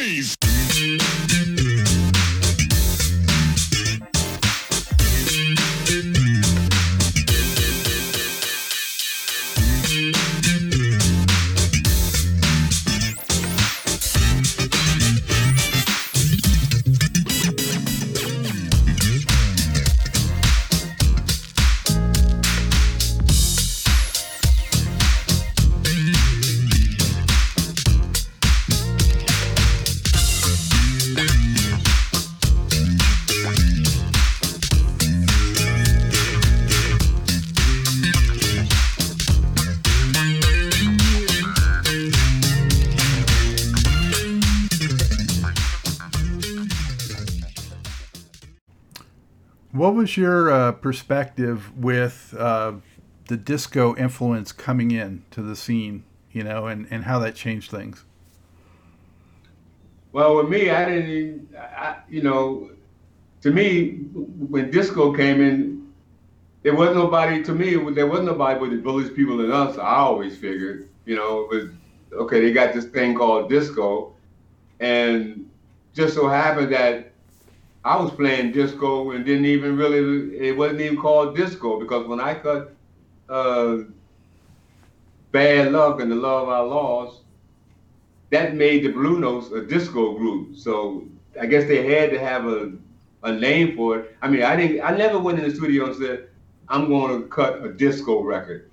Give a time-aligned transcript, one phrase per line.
[0.00, 0.39] noise.
[50.00, 52.72] Was your uh, perspective with uh,
[53.28, 57.70] the disco influence coming in to the scene, you know, and, and how that changed
[57.70, 58.04] things?
[60.12, 62.70] Well, with me, I didn't, I, you know,
[63.42, 65.92] to me, when disco came in,
[66.62, 69.96] there wasn't nobody, to me, there wasn't nobody but the village people than us, I
[69.96, 71.70] always figured, you know, it was,
[72.12, 74.14] okay, they got this thing called disco,
[74.80, 75.48] and
[75.92, 77.09] just so happened that
[77.84, 82.20] I was playing disco and didn't even really, it wasn't even called disco because when
[82.20, 82.74] I cut
[83.28, 83.78] uh,
[85.32, 87.22] Bad Luck and The Love I Lost,
[88.30, 90.56] that made the Blue Notes a disco group.
[90.56, 91.06] So
[91.40, 92.72] I guess they had to have a,
[93.22, 94.16] a name for it.
[94.20, 96.28] I mean, I didn't, I never went in the studio and said,
[96.68, 98.70] I'm going to cut a disco record.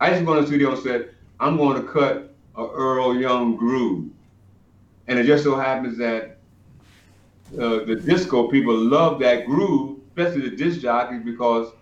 [0.00, 3.56] I just went in the studio and said, I'm going to cut a Earl Young
[3.56, 4.10] groove.
[5.06, 6.38] And it just so happens that
[7.58, 11.72] uh, the disco people love that groove, especially the disc jockeys, because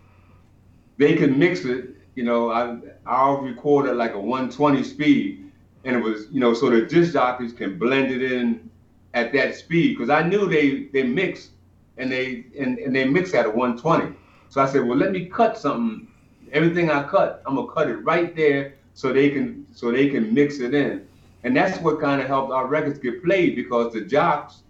[0.97, 1.91] they can mix it.
[2.17, 5.51] You know, I I'll record at like a 120 speed,
[5.85, 8.69] and it was you know so the disc jockeys can blend it in
[9.15, 11.51] at that speed because I knew they they mix
[11.99, 14.15] and they and, and they mix at a 120.
[14.49, 16.09] So I said, well, let me cut something.
[16.53, 20.35] Everything I cut, I'm gonna cut it right there so they can so they can
[20.35, 21.07] mix it in,
[21.45, 24.63] and that's what kind of helped our records get played because the jocks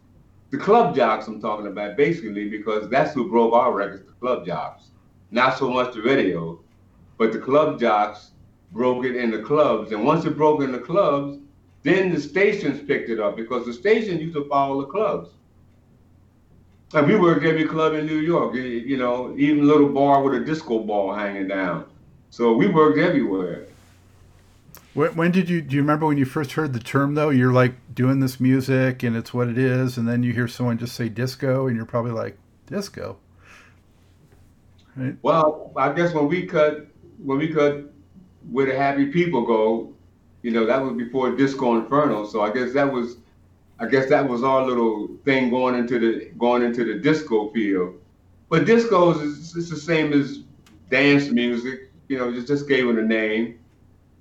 [0.50, 4.44] the club jocks I'm talking about basically because that's who broke our records, the club
[4.44, 4.90] jocks.
[5.30, 6.60] Not so much the radio,
[7.18, 8.32] but the club jocks
[8.72, 9.92] broke it in the clubs.
[9.92, 11.38] And once it broke in the clubs,
[11.82, 15.30] then the stations picked it up because the station used to follow the clubs.
[16.94, 20.44] And we worked every club in New York, you know, even little bar with a
[20.44, 21.84] disco ball hanging down.
[22.30, 23.68] So we worked everywhere.
[24.94, 27.30] When, when did you do you remember when you first heard the term though?
[27.30, 30.78] You're like doing this music and it's what it is, and then you hear someone
[30.78, 32.36] just say disco, and you're probably like
[32.66, 33.18] disco.
[34.96, 35.16] Right?
[35.22, 36.86] Well, I guess when we cut
[37.22, 37.92] when we cut
[38.50, 39.92] where the happy people go,
[40.42, 42.26] you know, that was before Disco Inferno.
[42.26, 43.18] So I guess that was
[43.78, 47.94] I guess that was our little thing going into the going into the disco field.
[48.48, 50.40] But disco is it's the same as
[50.90, 53.58] dance music, you know, just just gave it a name.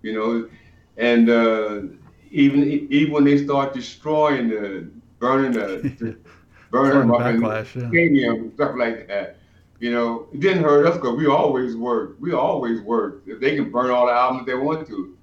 [0.02, 0.50] You know,
[1.00, 1.82] and uh,
[2.30, 6.18] even even when they start destroying the burning the
[6.72, 9.38] burning them up in the stadium and stuff like that,
[9.80, 12.22] you know, it didn't hurt us because we always worked.
[12.22, 13.28] We always worked.
[13.28, 15.16] If they can burn all the albums they want to.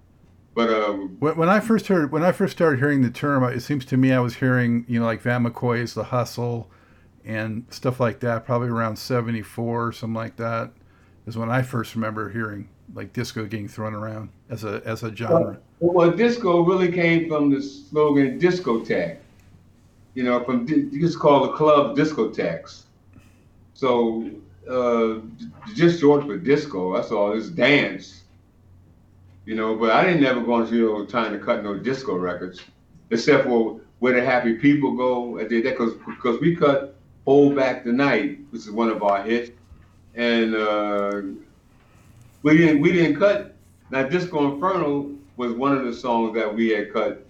[0.55, 3.61] But um, when, when I first heard when I first started hearing the term, it
[3.61, 6.71] seems to me I was hearing you know like Van McCoy's The Hustle
[7.23, 10.71] and stuff like that, probably around '74 or something like that,
[11.27, 15.15] is when I first remember hearing like disco getting thrown around as a as a
[15.15, 15.61] genre.
[15.81, 19.19] Well, disco really came from the slogan discotheque.
[20.15, 22.85] You know, from just called the club discotheques.
[23.75, 24.31] So
[24.69, 25.19] uh,
[25.75, 26.95] just short for disco.
[26.95, 27.33] That's all.
[27.37, 28.23] It's dance.
[29.45, 32.17] You know, but I didn't never go into you know trying to cut no disco
[32.17, 32.63] records,
[33.11, 35.39] except for where the happy people go.
[35.39, 39.03] I did that because because we cut Hold Back the Night, which is one of
[39.03, 39.51] our hits,
[40.15, 41.23] and uh,
[42.43, 43.55] we didn't we didn't cut.
[43.91, 47.27] Now Disco Inferno was one of the songs that we had cut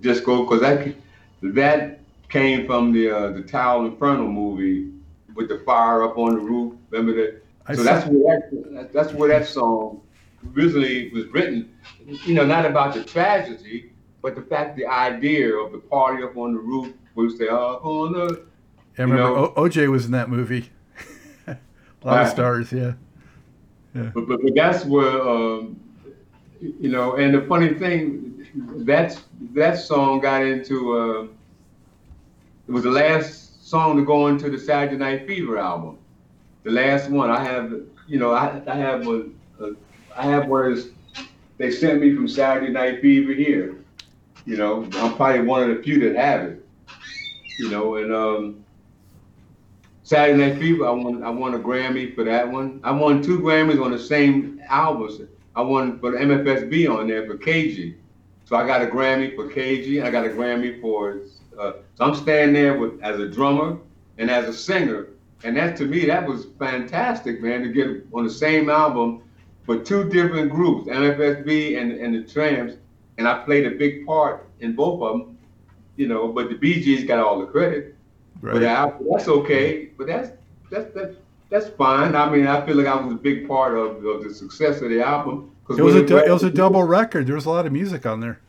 [0.00, 0.94] disco because that
[1.42, 4.92] that came from the uh, the Towering Inferno movie
[5.34, 6.74] with the fire up on the roof.
[6.90, 7.42] Remember that?
[7.66, 8.40] I so that's where
[8.72, 10.00] that that's where that song
[10.54, 11.72] originally was written.
[12.06, 13.92] You know, not about the tragedy,
[14.22, 16.92] but the fact, the idea of the party up on the roof.
[17.14, 18.44] We say up on the.
[18.96, 20.70] Yeah, I remember know, o- OJ was in that movie.
[21.46, 21.56] A
[22.04, 22.92] lot of stars, yeah.
[23.94, 24.10] yeah.
[24.14, 25.80] But, but, but that's where um,
[26.60, 28.46] you know, and the funny thing,
[28.78, 29.22] that's
[29.54, 30.98] that song got into.
[30.98, 31.22] Uh,
[32.66, 35.98] it was the last song to go into the Saturday Night Fever album.
[36.64, 37.30] The last one.
[37.30, 37.72] I have,
[38.06, 39.24] you know, I, I have a,
[39.60, 39.72] a
[40.16, 40.82] I have one.
[41.56, 43.78] They sent me from Saturday Night Fever here,
[44.44, 46.66] You know, I'm probably one of the few that have it.
[47.58, 48.64] You know, and um,
[50.02, 52.80] Saturday Night Fever, I won I won a Grammy for that one.
[52.82, 55.20] I won two Grammys on the same albums.
[55.58, 57.96] I won for the MFSB on there for K-Jee.
[58.44, 60.00] So I got a Grammy for K-Jee.
[60.00, 61.22] I got a Grammy for.
[61.58, 63.76] Uh, so I'm standing there with as a drummer
[64.18, 65.08] and as a singer,
[65.42, 69.24] and that to me that was fantastic, man, to get on the same album
[69.66, 72.76] for two different groups, MFSB and and the Trammps,
[73.18, 75.38] and I played a big part in both of them.
[75.96, 77.96] You know, but the Gees got all the credit.
[78.40, 78.52] Right.
[78.52, 79.86] But I, that's okay.
[79.98, 80.30] But that's
[80.70, 81.16] that's that's
[81.50, 82.14] that's fine.
[82.14, 84.90] I mean, I feel like I was a big part of, of the success of
[84.90, 85.52] the album.
[85.70, 87.26] It was a du- it was a double record.
[87.26, 88.40] There was a lot of music on there.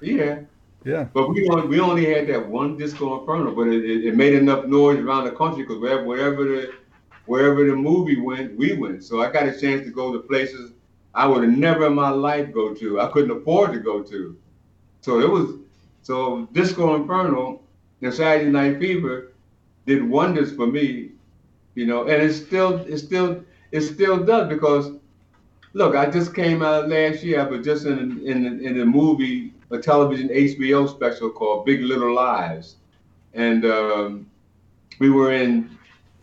[0.00, 0.40] Yeah.
[0.84, 1.04] Yeah.
[1.12, 4.34] But we only we only had that one disco inferno, but it, it, it made
[4.34, 6.72] enough noise around the country because wherever wherever the
[7.26, 9.04] wherever the movie went, we went.
[9.04, 10.72] So I got a chance to go to places
[11.14, 13.00] I would have never in my life go to.
[13.00, 14.36] I couldn't afford to go to.
[15.00, 15.56] So it was
[16.02, 17.60] so Disco Inferno
[18.00, 19.32] and Saturday Night Fever
[19.84, 21.07] did wonders for me,
[21.78, 24.90] you know, and it still it still it still does because
[25.74, 28.38] look, I just came out last year, but just in in
[28.68, 32.76] in a movie, a television HBO special called Big Little Lies,
[33.34, 34.26] and um,
[34.98, 35.70] we were in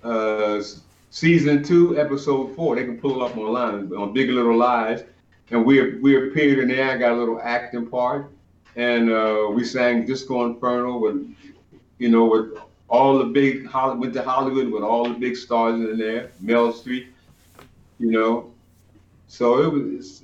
[0.03, 0.61] uh,
[1.09, 2.75] season two, episode four.
[2.75, 5.05] They can pull it up online on Big Little Lies,
[5.51, 6.91] and we we appeared in there.
[6.91, 8.29] I got a little acting part,
[8.75, 11.33] and uh, we sang Disco Inferno with,
[11.97, 15.75] you know, with all the big Hollywood, went to Hollywood with all the big stars
[15.75, 17.07] in there, Meryl Streep,
[17.99, 18.51] you know.
[19.27, 20.23] So it was,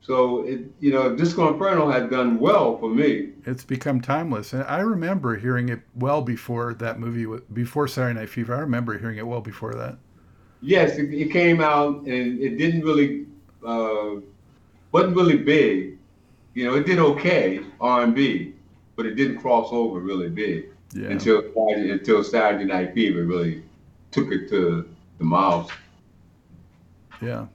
[0.00, 3.30] so it, you know, Disco Inferno had done well for me.
[3.44, 8.30] It's become timeless, and I remember hearing it well before that movie, before Saturday Night
[8.30, 8.54] Fever.
[8.54, 9.98] I remember hearing it well before that.
[10.62, 13.26] Yes, it, it came out, and it didn't really,
[13.66, 14.16] uh,
[14.92, 15.98] wasn't really big.
[16.54, 18.54] You know, it did okay R and B,
[18.96, 21.08] but it didn't cross over really big yeah.
[21.08, 23.62] until until Saturday Night Fever really
[24.10, 24.88] took it to
[25.18, 25.70] the miles.
[27.22, 27.46] Yeah.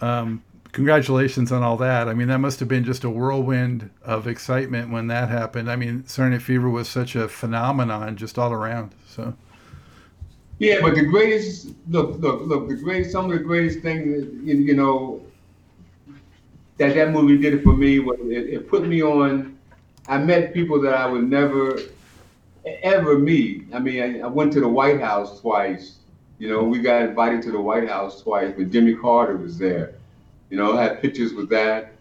[0.00, 0.42] Um,
[0.72, 2.08] congratulations on all that.
[2.08, 5.70] I mean, that must have been just a whirlwind of excitement when that happened.
[5.70, 8.94] I mean, Saturday Night Fever was such a phenomenon just all around.
[9.06, 9.34] So.
[10.58, 12.68] Yeah, but the greatest look, look, look.
[12.68, 15.20] The greatest, some of the greatest things, you, you know,
[16.78, 19.53] that that movie did it for me was it, it put me on.
[20.08, 21.78] I met people that I would never
[22.66, 23.66] ever meet.
[23.72, 25.96] I mean, I, I went to the White House twice.
[26.38, 29.94] You know, we got invited to the White House twice, but Jimmy Carter was there.
[30.50, 31.92] You know, I had pictures with that.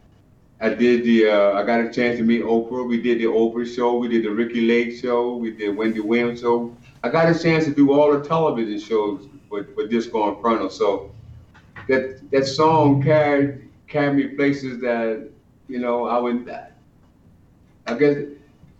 [0.59, 1.29] I did the.
[1.29, 2.88] Uh, I got a chance to meet Oprah.
[2.88, 3.97] We did the Oprah show.
[3.97, 5.35] We did the Ricki Lake show.
[5.35, 6.75] We did Wendy Williams show.
[7.03, 10.69] I got a chance to do all the television shows with, with Disco Inferno.
[10.69, 11.11] So
[11.88, 15.29] that that song carried carried me places that
[15.67, 16.50] you know I would.
[17.88, 18.18] I guess,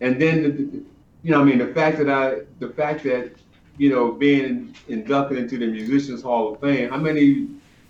[0.02, 0.84] and then the,
[1.24, 3.32] you know, I mean, the fact that I, the fact that
[3.78, 7.48] you know, being inducted into the Musicians Hall of Fame, how many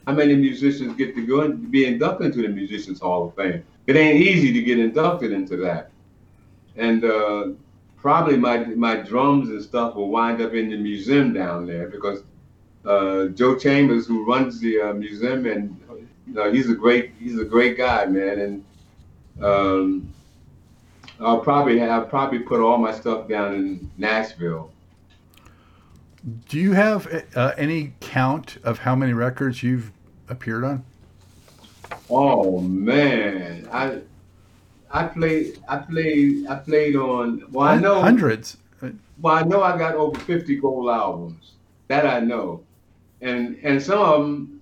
[0.07, 3.63] how many musicians get to go and be inducted into the Musicians Hall of Fame?
[3.87, 5.91] It ain't easy to get inducted into that.
[6.75, 7.47] And uh,
[7.97, 12.23] probably my my drums and stuff will wind up in the museum down there because
[12.85, 15.79] uh, Joe Chambers, who runs the uh, museum, and
[16.27, 18.39] you know, he's a great he's a great guy, man.
[18.39, 18.65] And
[19.43, 20.13] um,
[21.23, 24.73] I'll probably have probably put all my stuff down in Nashville
[26.47, 29.91] do you have uh, any count of how many records you've
[30.29, 30.83] appeared on?
[32.09, 33.99] Oh man, I
[34.89, 38.57] I played I played I played on well I know hundreds.
[39.21, 41.51] Well, I know I got over fifty gold albums.
[41.87, 42.63] That I know,
[43.21, 44.61] and and some of them,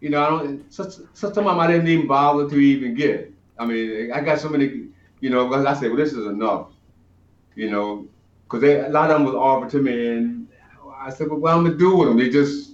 [0.00, 0.72] you know, I don't.
[0.72, 3.32] Some, some of them I didn't even bother to even get.
[3.58, 4.85] I mean, I got so many,
[5.20, 6.68] you know, because I said, well, this is enough,
[7.54, 8.06] you know,
[8.44, 10.48] because a lot of them was offered to me, and
[10.98, 12.18] I said, well, what I'm gonna do with them?
[12.18, 12.72] They just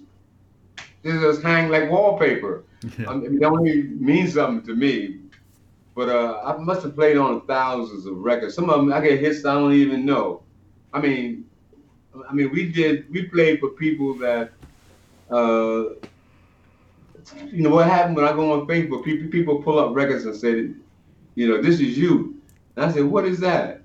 [1.02, 2.64] they just hang like wallpaper.
[2.98, 3.10] Yeah.
[3.10, 5.18] I mean, they only mean something to me.
[5.94, 8.54] But uh, I must have played on thousands of records.
[8.54, 10.42] Some of them I get hits I don't even know.
[10.92, 11.44] I mean,
[12.28, 14.52] I mean, we did we played for people that,
[15.30, 15.94] uh,
[17.46, 19.04] you know, what happened when I go on Facebook?
[19.04, 20.70] People people pull up records and say,
[21.34, 22.40] you know, this is you.
[22.76, 23.82] And I said, what is that?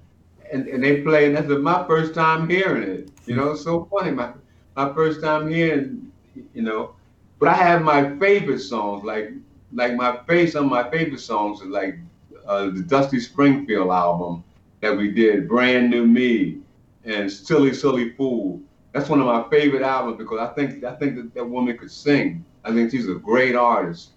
[0.52, 3.10] and, and they play, and that's my first time hearing it.
[3.26, 4.12] You know, so funny.
[4.12, 4.32] My
[4.76, 6.12] my first time hearing,
[6.54, 6.96] you know,
[7.40, 9.32] but I have my favorite songs, like
[9.74, 11.98] like my some of my favorite songs is like
[12.46, 14.44] uh, the Dusty Springfield album
[14.82, 16.60] that we did, Brand New Me,
[17.04, 18.62] and Silly Silly Fool.
[18.94, 21.92] That's one of my favorite albums because I think I think that that woman could
[21.92, 22.46] sing.
[22.64, 24.12] I think she's a great artist.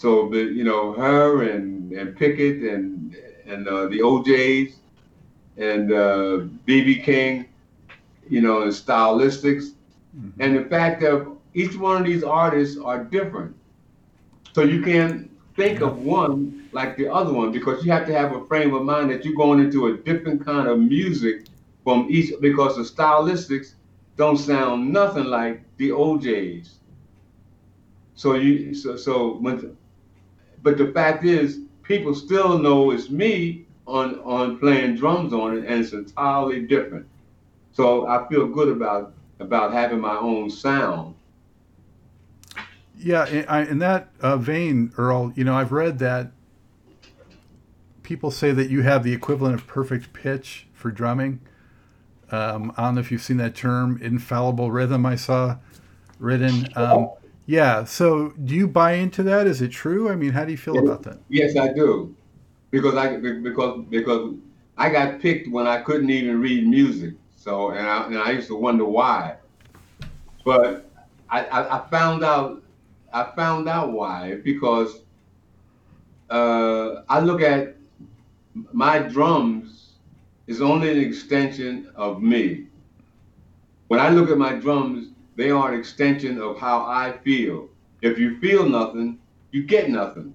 [0.00, 3.14] So, you know, her and and Pickett and
[3.46, 4.76] and uh, the O'Jays
[5.58, 7.44] and uh, BB King,
[8.26, 9.74] you know, and stylistics,
[10.16, 10.40] mm-hmm.
[10.40, 13.54] and the fact that each one of these artists are different.
[14.54, 18.34] So you can't think of one like the other one because you have to have
[18.34, 21.44] a frame of mind that you're going into a different kind of music
[21.84, 23.74] from each because the stylistics
[24.16, 26.76] don't sound nothing like the O'Jays.
[28.14, 29.76] So you so so when,
[30.62, 35.64] but the fact is people still know it's me on on playing drums on it,
[35.64, 37.06] and it's entirely different.
[37.72, 41.14] So I feel good about about having my own sound.
[42.96, 46.32] Yeah, in, that uh, vein, Earl, you know, I've read that
[48.02, 51.40] people say that you have the equivalent of perfect pitch for drumming.
[52.30, 55.06] Um, I don't know if you've seen that term, infallible rhythm.
[55.06, 55.56] I saw
[56.18, 56.68] written.
[56.76, 57.10] Um,
[57.50, 57.84] yeah.
[57.84, 59.46] So, do you buy into that?
[59.48, 60.08] Is it true?
[60.08, 61.18] I mean, how do you feel yes, about that?
[61.28, 62.14] Yes, I do,
[62.70, 64.34] because I because because
[64.78, 67.14] I got picked when I couldn't even read music.
[67.34, 69.36] So, and I, and I used to wonder why.
[70.44, 70.90] But
[71.28, 72.62] I, I, I found out
[73.12, 75.00] I found out why because
[76.30, 77.76] uh, I look at
[78.72, 79.94] my drums
[80.46, 82.66] is only an extension of me.
[83.88, 85.09] When I look at my drums,
[85.40, 87.70] they are an extension of how I feel.
[88.02, 89.18] If you feel nothing,
[89.52, 90.34] you get nothing.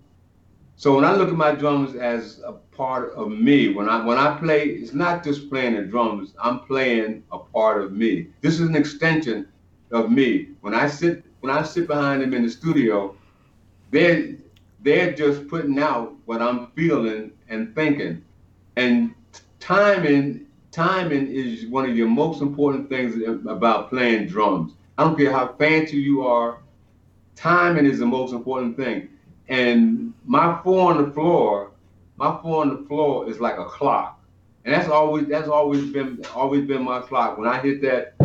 [0.78, 4.18] So when I look at my drums as a part of me, when I when
[4.18, 6.34] I play, it's not just playing the drums.
[6.42, 8.30] I'm playing a part of me.
[8.42, 9.48] This is an extension
[9.92, 10.50] of me.
[10.62, 13.16] When I sit when I sit behind them in the studio,
[13.92, 14.36] they're
[14.82, 18.26] they're just putting out what I'm feeling and thinking.
[18.76, 19.14] And
[19.60, 23.16] timing timing is one of your most important things
[23.48, 24.74] about playing drums.
[24.98, 26.60] I don't care how fancy you are,
[27.36, 29.10] timing is the most important thing.
[29.50, 31.72] And my four on the floor,
[32.16, 34.24] my four on the floor is like a clock.
[34.64, 37.38] And that's always that's always been always been my clock.
[37.38, 38.16] When I hit that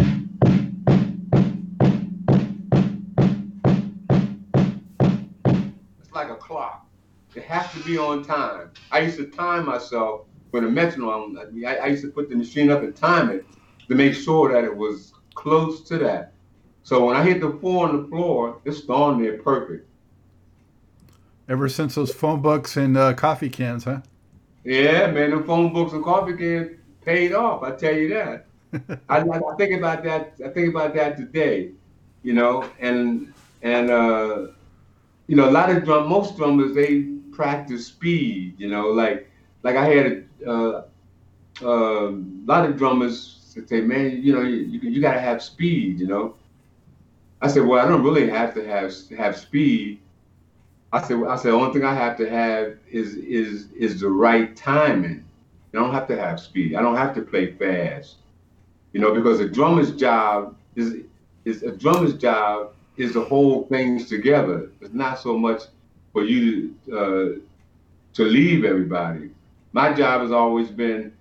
[6.01, 6.87] it's like a clock.
[7.35, 8.71] It has to be on time.
[8.93, 10.23] I used to time myself
[10.53, 11.37] with a metronome.
[11.67, 13.45] I, I used to put the machine up and time it
[13.89, 16.33] to make sure that it was close to that.
[16.91, 19.89] So when I hit the four on the floor, it's gone there perfect.
[21.49, 24.01] Ever since those phone books and uh, coffee cans, huh?
[24.65, 26.73] Yeah, man, the phone books and coffee cans
[27.05, 27.63] paid off.
[27.63, 28.47] I tell you that.
[29.09, 30.35] I, I, think about that.
[30.45, 31.71] I think about that today,
[32.25, 33.33] you know, and
[33.63, 34.49] and uh,
[35.29, 38.57] you know, a lot of drum, most drummers, they practice speed.
[38.59, 39.31] You know, like
[39.63, 40.83] like I had a, uh,
[41.63, 42.11] uh,
[42.47, 46.35] lot of drummers say, "Man, you know, you, you got to have speed." You know,
[47.43, 50.01] I said, "Well, I don't really have to have have speed."
[50.93, 54.09] I said, "I said, the only thing I have to have is is is the
[54.11, 55.25] right timing.
[55.73, 56.75] I don't have to have speed.
[56.75, 58.17] I don't have to play fast.
[58.93, 60.97] You know, because a drummer's job is
[61.45, 64.71] is a drummer's job is to hold things together.
[64.81, 65.63] It's not so much
[66.13, 67.41] for you uh,
[68.15, 69.31] to leave everybody.
[69.73, 71.13] My job has always been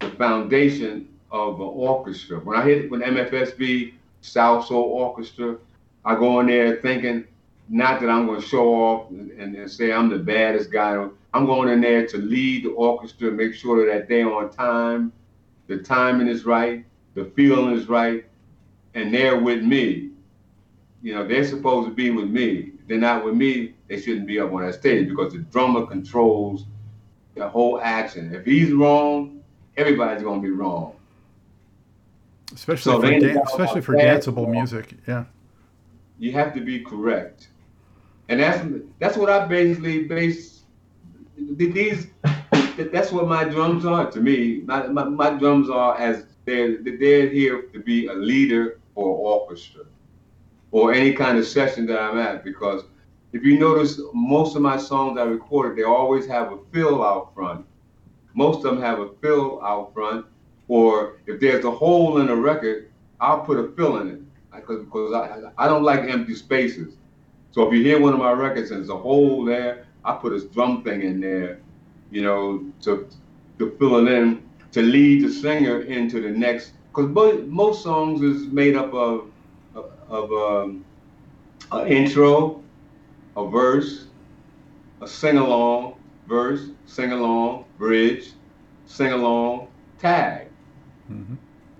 [0.00, 2.40] the foundation of an orchestra.
[2.40, 5.56] When I hit when MFSB Salsoul Orchestra,
[6.04, 7.26] I go in there thinking
[7.68, 11.06] not that I'm going to show off and, and, say I'm the baddest guy.
[11.32, 15.12] I'm going in there to lead the orchestra, make sure that they're on time,
[15.68, 16.84] the timing is right,
[17.14, 18.24] the feeling is right,
[18.94, 20.10] and they're with me.
[21.02, 22.72] You know, they're supposed to be with me.
[22.80, 25.86] If they're not with me, they shouldn't be up on that stage because the drummer
[25.86, 26.64] controls
[27.36, 28.34] the whole action.
[28.34, 29.42] If he's wrong,
[29.76, 30.96] everybody's gonna be wrong.
[32.52, 35.24] Especially so for dan- especially for danceable music, yeah.
[36.18, 37.48] You have to be correct,
[38.28, 38.66] and that's
[38.98, 40.62] that's what I basically base
[41.36, 42.08] these.
[42.92, 44.62] That's what my drums are to me.
[44.64, 49.84] My, my, my drums are as they're they're here to be a leader for orchestra
[50.70, 52.84] or any kind of session that I'm at because
[53.32, 57.32] if you notice, most of my songs I recorded, they always have a fill out
[57.34, 57.64] front.
[58.34, 60.26] Most of them have a fill out front,
[60.70, 64.20] or if there's a hole in a record, I'll put a fill in it
[64.54, 66.94] because because I, I don't like empty spaces.
[67.50, 70.32] So if you hear one of my records and there's a hole there, I put
[70.32, 71.58] a drum thing in there,
[72.12, 73.08] you know, to
[73.58, 76.74] to fill it in to lead the singer into the next.
[76.94, 77.10] Because
[77.48, 79.28] most songs is made up of
[80.08, 80.84] of um,
[81.72, 82.62] an intro,
[83.36, 84.06] a verse,
[85.00, 85.96] a sing along
[86.28, 88.34] verse, sing along bridge,
[88.86, 89.66] sing along
[89.98, 90.49] tag.
[91.10, 91.34] Mm-hmm.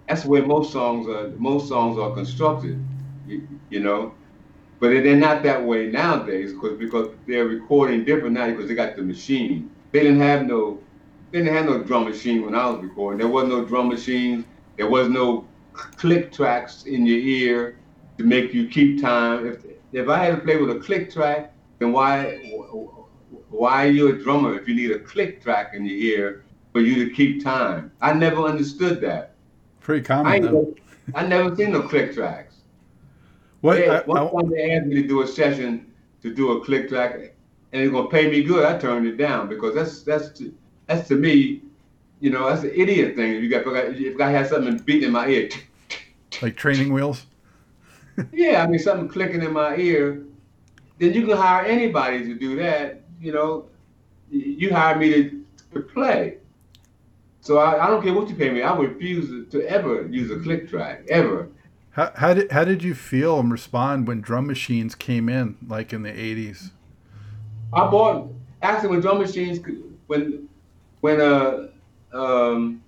[0.08, 1.28] That's way most songs are.
[1.38, 2.84] Most songs are constructed,
[3.26, 4.14] you, you know.
[4.80, 8.96] but they're not that way nowadays because because they're recording different now because they got
[8.96, 9.70] the machine.
[9.92, 10.84] They didn't have no
[11.30, 13.18] they didn't have no drum machine when I was recording.
[13.18, 14.44] There was no drum machines.
[14.76, 17.76] There was no click tracks in your ear
[18.18, 19.46] to make you keep time.
[19.46, 22.38] If if I had to play with a click track, then why
[23.50, 26.80] why are you a drummer if you need a click track in your ear for
[26.80, 27.92] you to keep time?
[28.00, 29.34] I never understood that.
[29.80, 30.32] Pretty common.
[30.32, 30.74] I, though.
[31.12, 32.56] never, I never seen no click tracks.
[33.60, 33.76] What?
[33.76, 35.86] They- I- one I- time they asked me to do a session
[36.22, 37.32] to do a click track, and
[37.72, 38.64] they're gonna pay me good.
[38.64, 40.52] I turned it down because that's that's to,
[40.86, 41.62] that's to me,
[42.20, 43.32] you know, that's an idiot thing.
[43.34, 45.48] If you got if I had something beating in my ear,
[46.42, 47.26] like training wheels.
[48.32, 50.22] yeah, I mean something clicking in my ear,
[50.98, 53.02] then you can hire anybody to do that.
[53.20, 53.68] You know,
[54.30, 56.36] you hire me to, to play.
[57.40, 58.62] So I, I don't care what you pay me.
[58.62, 61.48] I refuse to ever use a click track ever.
[61.92, 65.92] How, how did how did you feel and respond when drum machines came in, like
[65.92, 66.70] in the '80s?
[67.72, 68.32] I bought
[68.62, 69.58] actually when drum machines
[70.06, 70.48] when
[71.00, 71.68] when uh
[72.12, 72.82] um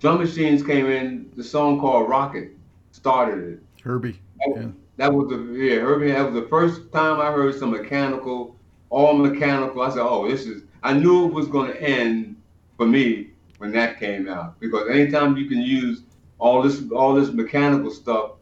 [0.00, 2.52] drum machines came in, the song called Rockit
[2.92, 3.60] started it.
[3.82, 4.20] Herbie.
[4.38, 4.68] That, Yeah.
[4.98, 6.12] that was the yeah, Herbie.
[6.12, 8.54] That was the first time I heard some mechanical,
[8.90, 9.82] all mechanical.
[9.82, 12.31] I said, "Oh, this is." I knew it was going to end
[12.76, 16.02] for me when that came out because anytime you can use
[16.38, 18.32] all this all this mechanical stuff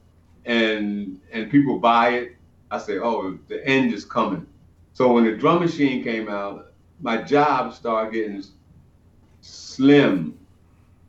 [0.46, 2.36] and and people buy it,
[2.70, 4.46] I say, "Oh, the end is coming."
[4.92, 8.42] So when the drum machine came out, my job started getting
[9.40, 10.38] slim.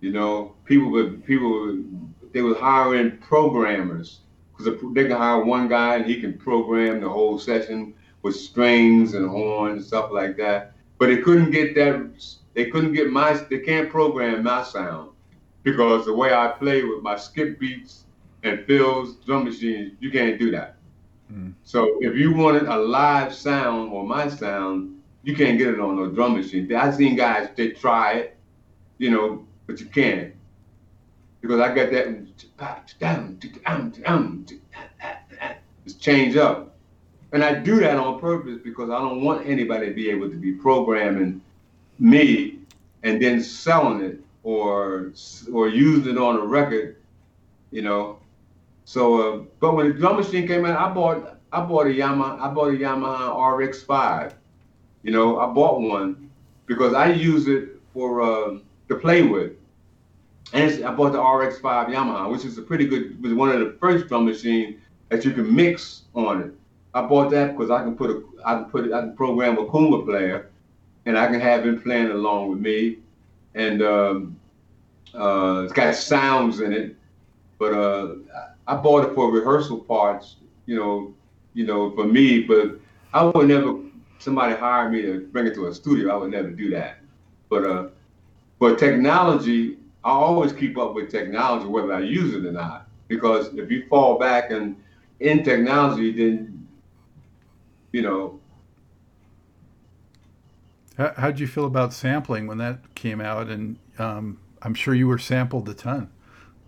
[0.02, 4.20] You know, people would people would, they were hiring programmers
[4.56, 9.14] because they can hire one guy and he can program the whole session with strings
[9.14, 10.74] and horns and stuff like that.
[10.98, 12.12] But they couldn't get that.
[12.54, 13.34] They couldn't get my.
[13.50, 15.12] They can't program my sound
[15.64, 18.06] because the way I play with my skip beats
[18.44, 20.76] and fills drum machines, you can't do that.
[21.32, 21.54] Mm.
[21.64, 25.96] So if you wanted a live sound or my sound, you can't get it on
[25.96, 26.74] no drum machine.
[26.74, 28.38] I've seen guys they try it,
[28.98, 30.34] you know, but you can't
[31.42, 32.28] because I got that
[35.84, 36.76] just change up,
[37.32, 40.36] and I do that on purpose because I don't want anybody to be able to
[40.36, 41.42] be programming
[42.02, 42.58] me
[43.04, 45.14] and then selling it or
[45.54, 46.98] or using it on a record,
[47.70, 48.20] you know.
[48.86, 52.40] So, uh, but when the drum machine came out, I bought I bought a Yamaha
[52.40, 54.34] I bought a Yamaha RX5.
[55.04, 56.30] You know, I bought one
[56.66, 58.58] because I use it for uh,
[58.90, 59.54] to play with.
[60.54, 63.78] And I bought the RX5 Yamaha, which is a pretty good, was one of the
[63.80, 64.76] first drum machines
[65.10, 66.52] that you can mix on it.
[66.94, 69.66] I bought that because I can put a, I can put, I can program a
[69.66, 70.51] conga player,
[71.06, 73.00] and I can have him playing along with me,
[73.56, 74.40] and um,
[75.14, 76.96] uh, it's got sounds in it.
[77.58, 78.16] But uh,
[78.68, 81.14] I bought it for rehearsal parts, you know,
[81.54, 82.42] you know, for me.
[82.42, 82.80] But
[83.14, 83.80] I would never
[84.20, 86.14] somebody hire me to bring it to a studio.
[86.14, 86.98] I would never do that.
[87.50, 87.88] But uh,
[88.60, 92.88] but technology, I always keep up with technology, whether I use it or not.
[93.08, 94.76] Because if you fall back and
[95.20, 96.68] in technology, then
[97.92, 98.40] you know,
[100.98, 103.48] How, how'd you feel about sampling when that came out?
[103.48, 106.10] And um, I'm sure you were sampled a ton.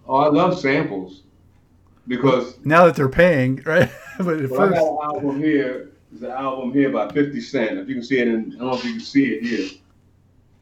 [0.07, 1.23] oh, I love samples
[2.07, 3.89] because Now that they're paying, right?
[4.17, 5.89] but at well, I first, got an album here.
[6.11, 7.79] There's an album here by 50 Cent.
[7.79, 9.69] If you can see it, in, I don't know if you can see it here.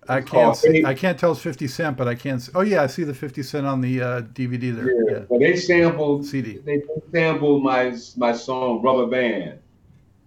[0.08, 0.56] I can't.
[0.58, 2.42] See, I can't tell it's 50 cent, but I can't.
[2.42, 4.92] See, oh yeah, I see the 50 cent on the uh, DVD there.
[4.92, 5.14] Yeah.
[5.14, 5.26] Yeah.
[5.30, 6.58] But they sampled CD.
[6.58, 9.60] they sampled my my song Rubber Band,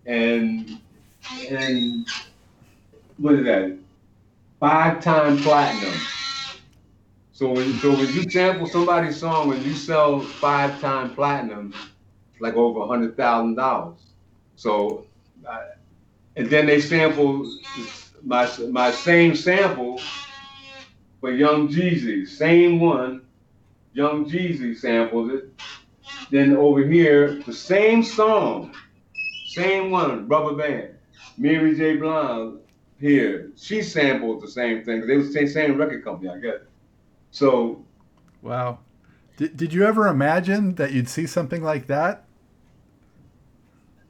[0.06, 0.78] and
[1.50, 2.06] and
[3.18, 3.78] what is that?
[4.60, 5.94] Five time platinum.
[7.32, 11.74] So when so when you sample somebody's song and you sell five time platinum,
[12.40, 14.00] like over a hundred thousand dollars.
[14.56, 15.06] So,
[15.48, 15.62] uh,
[16.36, 17.46] and then they sample
[18.22, 20.00] my my same sample
[21.20, 23.22] for Young Jeezy, same one.
[23.92, 25.44] Young Jeezy samples it.
[26.30, 28.74] Then over here, the same song,
[29.46, 30.90] same one, Rubber Band.
[31.38, 31.96] Mary J.
[31.96, 32.54] Blige
[33.04, 35.06] here, she sampled the same thing.
[35.06, 36.60] They was the same, record company, I guess.
[37.30, 37.84] So
[38.42, 38.78] Wow.
[39.36, 42.24] Did, did you ever imagine that you'd see something like that?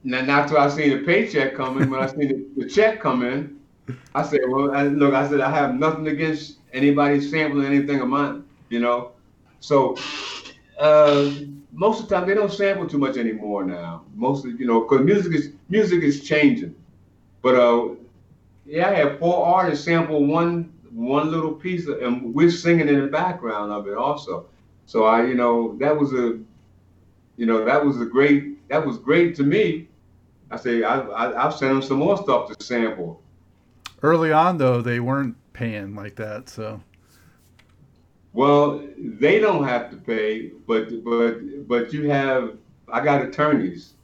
[0.05, 3.25] now, not till I seen the paycheck coming, when I seen the, the check come
[3.25, 3.59] in,
[4.15, 8.09] I said, well, I, look, I said, I have nothing against anybody sampling anything of
[8.09, 9.13] mine, you know?
[9.61, 9.97] So,
[10.79, 11.33] uh,
[11.73, 14.05] most of the time they don't sample too much anymore now.
[14.15, 16.75] Most of, you know, cause music is, music is changing.
[17.41, 17.95] But, uh,
[18.67, 23.01] yeah, I had four artists sample one, one little piece of, and we're singing in
[23.01, 24.47] the background of it also.
[24.87, 26.39] So I, you know, that was a,
[27.37, 29.89] you know, that was a great, that was great to me.
[30.51, 33.21] I say, I, I, I'll send them some more stuff to sample.
[34.03, 36.81] Early on, though, they weren't paying like that, so.
[38.35, 42.59] Well, they don't have to pay, but but but you have.
[42.93, 43.95] I got attorneys,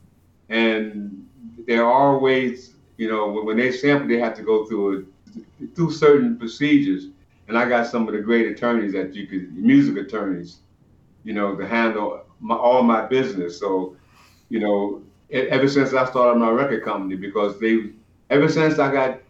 [0.48, 1.26] and
[1.66, 2.76] there are ways.
[3.00, 7.06] You know, when they sample, they have to go through a, through certain procedures,
[7.48, 10.58] and I got some of the great attorneys that you could music attorneys,
[11.24, 13.58] you know, to handle my, all my business.
[13.58, 13.96] So,
[14.50, 17.74] you know, ever since I started my record company, because they,
[18.28, 19.20] ever since I got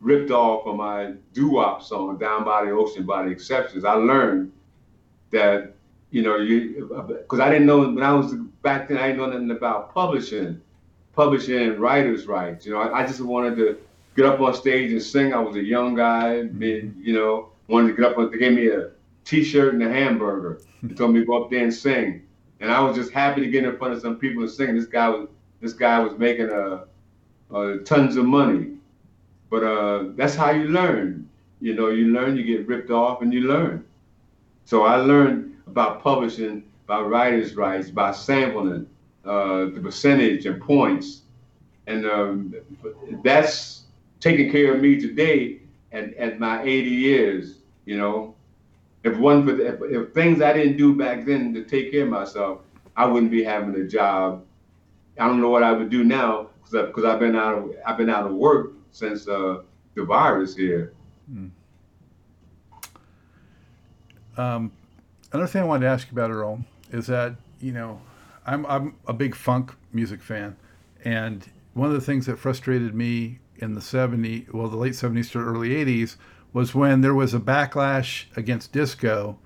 [0.00, 4.50] ripped off of my doo-wop song "Down by the Ocean" by the Exceptions, I learned
[5.30, 5.74] that
[6.10, 9.18] you know you uh, because I didn't know when I was back then I didn't
[9.18, 10.62] know nothing about publishing,
[11.14, 12.66] publishing writers' rights.
[12.66, 13.78] You know, I, I just wanted to
[14.16, 15.32] get up on stage and sing.
[15.32, 18.18] I was a young guy, you know, wanted to get up.
[18.18, 18.90] On, they gave me a
[19.24, 20.60] T-shirt and a hamburger.
[20.82, 22.22] They told me to go up there and sing,
[22.60, 24.74] and I was just happy to get in front of some people and sing.
[24.74, 25.28] This guy was
[25.60, 26.84] this guy was making a,
[27.54, 28.76] a tons of money,
[29.50, 31.28] but uh, that's how you learn.
[31.60, 33.84] You know, you learn, you get ripped off, and you learn.
[34.64, 38.86] So I learned about publishing, about writers' rights, by sampling,
[39.24, 41.22] uh, the percentage and points,
[41.86, 42.54] and um,
[43.22, 43.84] that's
[44.20, 45.60] taking care of me today
[45.92, 47.54] at, at my 80 years.
[47.84, 48.34] You know,
[49.04, 52.10] if one for if, if things I didn't do back then to take care of
[52.10, 52.60] myself,
[52.96, 54.44] I wouldn't be having a job.
[55.18, 58.10] I don't know what I would do now because I've been out of I've been
[58.10, 59.62] out of work since uh,
[59.94, 60.92] the virus here.
[61.32, 61.50] Mm.
[64.36, 64.72] Um,
[65.32, 68.00] another thing I wanted to ask you about Earl is that you know
[68.50, 70.56] I'm I'm a big funk music fan,
[71.04, 75.30] and one of the things that frustrated me in the 70s, well, the late 70s
[75.32, 76.16] to early 80s,
[76.52, 79.38] was when there was a backlash against disco.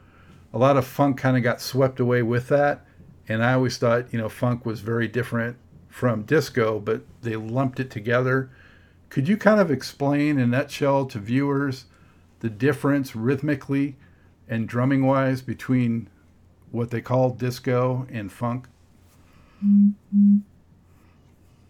[0.54, 2.86] A lot of funk kind of got swept away with that,
[3.28, 5.58] and I always thought you know funk was very different
[5.90, 8.48] from disco, but they lumped it together.
[9.10, 11.84] Could you kind of explain in a nutshell to viewers
[12.40, 13.96] the difference rhythmically
[14.48, 16.08] and drumming wise between
[16.70, 18.66] what they call disco and funk?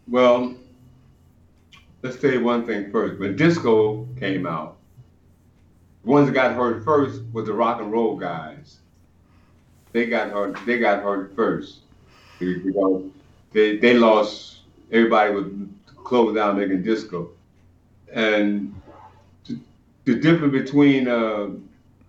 [0.06, 0.54] Well,
[2.02, 3.18] let's say one thing first.
[3.20, 4.76] When disco came out,
[6.04, 8.78] the ones that got hurt first was the rock and roll guys.
[9.92, 10.58] They got hurt.
[10.66, 11.80] They got hurt first
[12.38, 13.04] because
[13.52, 14.58] they they lost.
[14.92, 15.46] Everybody was
[16.04, 17.30] closed down making disco,
[18.12, 18.74] and
[20.04, 21.50] the difference between uh,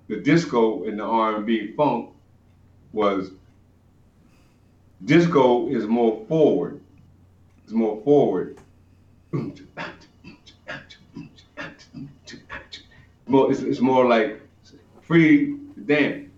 [0.08, 2.12] the disco and the R&B funk
[2.92, 3.32] was
[5.04, 6.82] disco is more forward.
[7.64, 8.58] It's more forward.
[13.28, 14.40] More, it's, it's more like
[15.02, 16.30] free dance.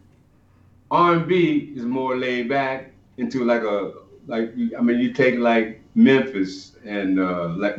[0.90, 3.94] R&B is more laid back into like a
[4.28, 7.78] like I mean you take like Memphis and uh, like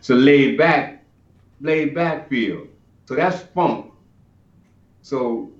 [0.00, 1.04] so laid back
[1.60, 2.66] laid back feel.
[3.06, 3.92] So that's funk.
[5.02, 5.50] So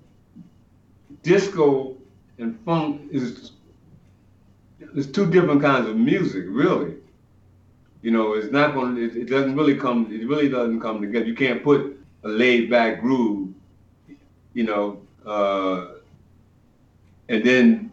[1.23, 1.97] disco
[2.39, 3.53] and funk is
[4.95, 6.95] there's two different kinds of music, really.
[8.03, 8.97] You know, it's not going.
[8.99, 10.09] It, it doesn't really come.
[10.13, 11.25] It really doesn't come together.
[11.25, 13.55] You can't put a laid back groove,
[14.55, 15.99] you know, uh,
[17.29, 17.91] and then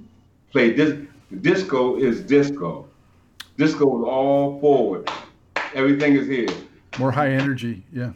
[0.51, 0.99] play this.
[1.41, 2.87] Disco is disco.
[3.57, 5.09] Disco is all forward.
[5.75, 6.49] Everything is here.
[6.97, 8.13] More high energy, yeah.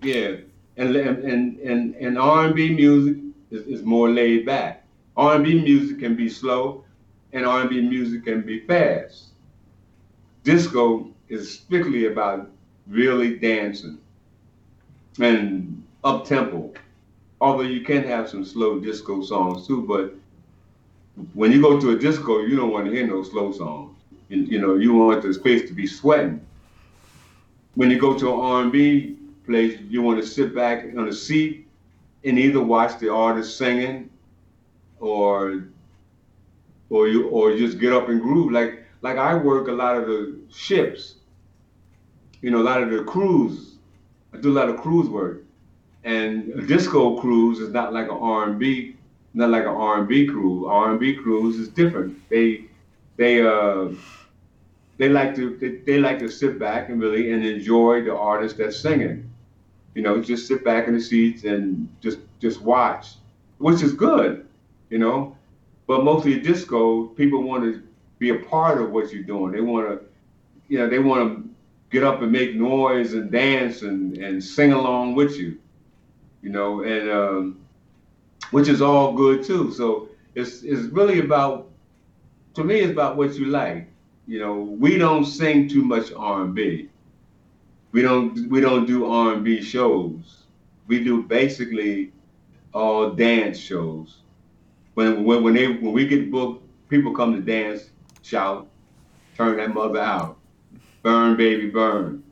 [0.00, 0.36] Yeah,
[0.78, 4.84] and and and and R and B music is, is more laid back.
[5.16, 6.84] R and B music can be slow,
[7.32, 9.28] and R and B music can be fast.
[10.44, 12.50] Disco is strictly about
[12.86, 13.98] really dancing
[15.20, 16.72] and up tempo.
[17.40, 20.14] Although you can have some slow disco songs too, but
[21.34, 23.96] when you go to a disco, you don't want to hear no slow songs.
[24.28, 26.40] You, you know, you want the space to be sweating
[27.78, 31.67] when you go to an R&B place, you want to sit back on a seat
[32.24, 34.10] and either watch the artist singing,
[35.00, 35.64] or
[36.90, 38.52] or you or just get up and groove.
[38.52, 41.16] Like like I work a lot of the ships,
[42.40, 43.76] you know, a lot of the crews.
[44.32, 45.42] I do a lot of cruise work,
[46.04, 48.96] and a disco cruise is not like an R&B,
[49.34, 50.66] not like an R&B cruise.
[50.68, 52.18] R&B cruise is different.
[52.28, 52.66] They
[53.16, 53.88] they uh
[54.98, 58.58] they like to they, they like to sit back and really and enjoy the artist
[58.58, 59.27] that's singing.
[59.94, 63.14] You know, just sit back in the seats and just just watch,
[63.58, 64.46] which is good,
[64.90, 65.36] you know.
[65.86, 67.82] But mostly disco, people want to
[68.18, 69.52] be a part of what you're doing.
[69.52, 70.06] They want to,
[70.68, 71.50] you know, they want to
[71.90, 75.58] get up and make noise and dance and, and sing along with you,
[76.42, 76.82] you know.
[76.82, 77.60] And um,
[78.50, 79.72] which is all good too.
[79.72, 81.68] So it's it's really about
[82.54, 83.88] to me it's about what you like.
[84.26, 86.88] You know, we don't sing too much R and B.
[87.92, 90.44] We don't we don't do R and B shows.
[90.86, 92.12] We do basically
[92.74, 94.18] all dance shows.
[94.94, 97.90] When when when they when we get booked, people come to dance,
[98.22, 98.68] shout,
[99.36, 100.38] turn that mother out,
[101.02, 102.22] burn baby burn.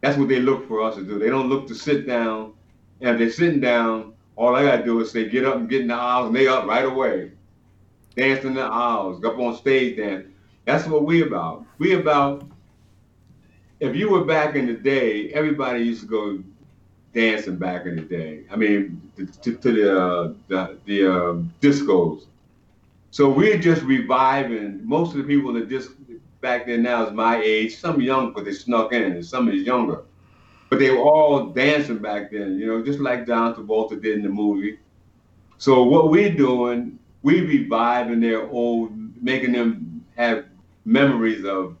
[0.00, 1.18] That's what they look for us to do.
[1.18, 2.54] They don't look to sit down.
[3.00, 5.82] And if they're sitting down, all I gotta do is say, get up and get
[5.82, 7.32] in the aisles, and they up right away.
[8.16, 10.26] Dance in the aisles, up on stage dance.
[10.64, 11.64] That's what we about.
[11.78, 12.44] We about
[13.80, 16.42] if you were back in the day, everybody used to go
[17.14, 18.44] dancing back in the day.
[18.50, 22.26] I mean, to, to the uh, the, the um, discos.
[23.10, 24.86] So we're just reviving.
[24.86, 25.92] Most of the people in the disc
[26.40, 27.76] back then now is my age.
[27.78, 30.02] Some young, but they snuck in, and some is younger.
[30.68, 34.22] But they were all dancing back then, you know, just like John Travolta did in
[34.22, 34.78] the movie.
[35.58, 40.44] So what we're doing, we reviving their old, making them have
[40.84, 41.76] memories of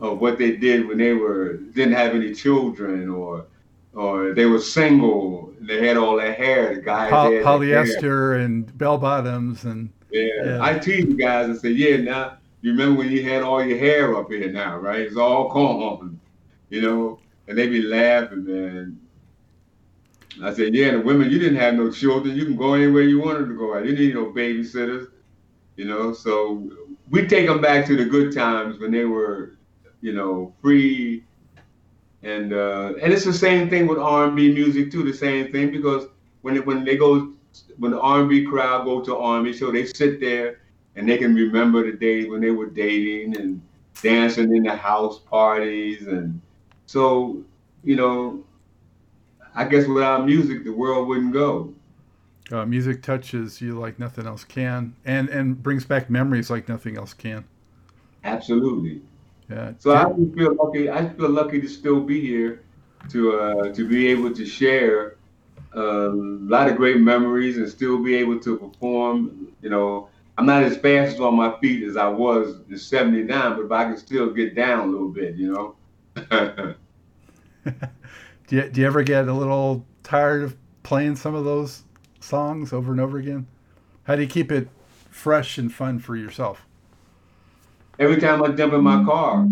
[0.00, 3.46] of what they did when they were didn't have any children or
[3.94, 5.52] or they were single.
[5.60, 6.74] They had all their hair.
[6.74, 10.28] The guys Poly- polyester and bell bottoms and yeah.
[10.44, 10.58] yeah.
[10.62, 13.78] I tease the guys and say, yeah, now you remember when you had all your
[13.78, 15.00] hair up here now, right?
[15.00, 16.20] It's all gone,
[16.70, 17.20] you know.
[17.48, 19.00] And they be laughing, man.
[20.42, 22.36] I said, yeah, the women, you didn't have no children.
[22.36, 23.78] You can go anywhere you wanted to go.
[23.78, 25.08] You need no babysitters,
[25.76, 26.12] you know.
[26.12, 26.70] So
[27.08, 29.55] we take them back to the good times when they were,
[30.06, 31.24] you know, free
[32.22, 35.02] and uh, and it's the same thing with R&B music too.
[35.02, 36.06] The same thing because
[36.42, 37.32] when it, when they go
[37.78, 40.60] when the R&B crowd go to R&B show, they sit there
[40.94, 43.60] and they can remember the days when they were dating and
[44.00, 46.40] dancing in the house parties and
[46.84, 47.42] so
[47.82, 48.44] you know
[49.56, 51.74] I guess without music the world wouldn't go.
[52.52, 56.96] Uh, music touches you like nothing else can, and and brings back memories like nothing
[56.96, 57.44] else can.
[58.22, 59.00] Absolutely.
[59.50, 59.72] Yeah.
[59.78, 60.04] So I
[60.34, 60.90] feel lucky.
[60.90, 62.64] I feel lucky to still be here,
[63.10, 65.16] to uh, to be able to share
[65.74, 69.52] uh, a lot of great memories and still be able to perform.
[69.62, 73.64] You know, I'm not as fast on my feet as I was in '79, but
[73.64, 75.76] if I can still get down a little bit, you know.
[78.46, 81.84] do you do you ever get a little tired of playing some of those
[82.20, 83.46] songs over and over again?
[84.04, 84.68] How do you keep it
[85.10, 86.66] fresh and fun for yourself?
[87.98, 89.06] Every time I jump in my mm-hmm.
[89.06, 89.48] car,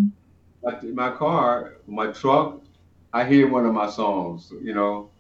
[0.93, 2.61] my car, my truck,
[3.13, 4.53] I hear one of my songs.
[4.63, 5.11] You know,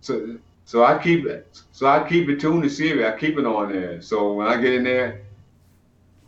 [0.00, 1.60] so so I keep it.
[1.72, 3.06] So I keep it tuned to Siri.
[3.06, 4.00] I keep it on there.
[4.02, 5.22] So when I get in there,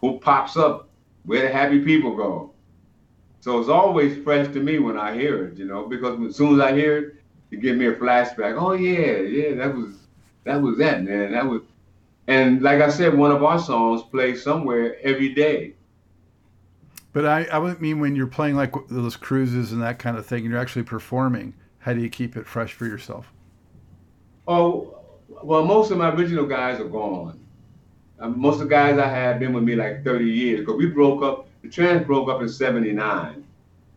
[0.01, 0.89] who pops up?
[1.25, 2.51] Where the happy people go?
[3.41, 5.57] So it's always fresh to me when I hear it.
[5.57, 7.15] You know, because as soon as I hear it,
[7.51, 8.61] it gives me a flashback.
[8.61, 9.95] Oh yeah, yeah, that was
[10.45, 11.33] that was that man.
[11.33, 11.63] That was.
[12.29, 15.75] And like I said, one of our songs plays somewhere every day.
[17.13, 20.25] But I, I would mean when you're playing like those cruises and that kind of
[20.27, 21.55] thing, and you're actually performing.
[21.81, 23.33] How do you keep it fresh for yourself?
[24.47, 24.97] Oh,
[25.43, 27.39] well, most of my original guys are gone.
[28.21, 30.87] Um, most of the guys I had been with me like 30 years because we
[30.87, 31.49] broke up.
[31.63, 33.45] The Trammps broke up in '79,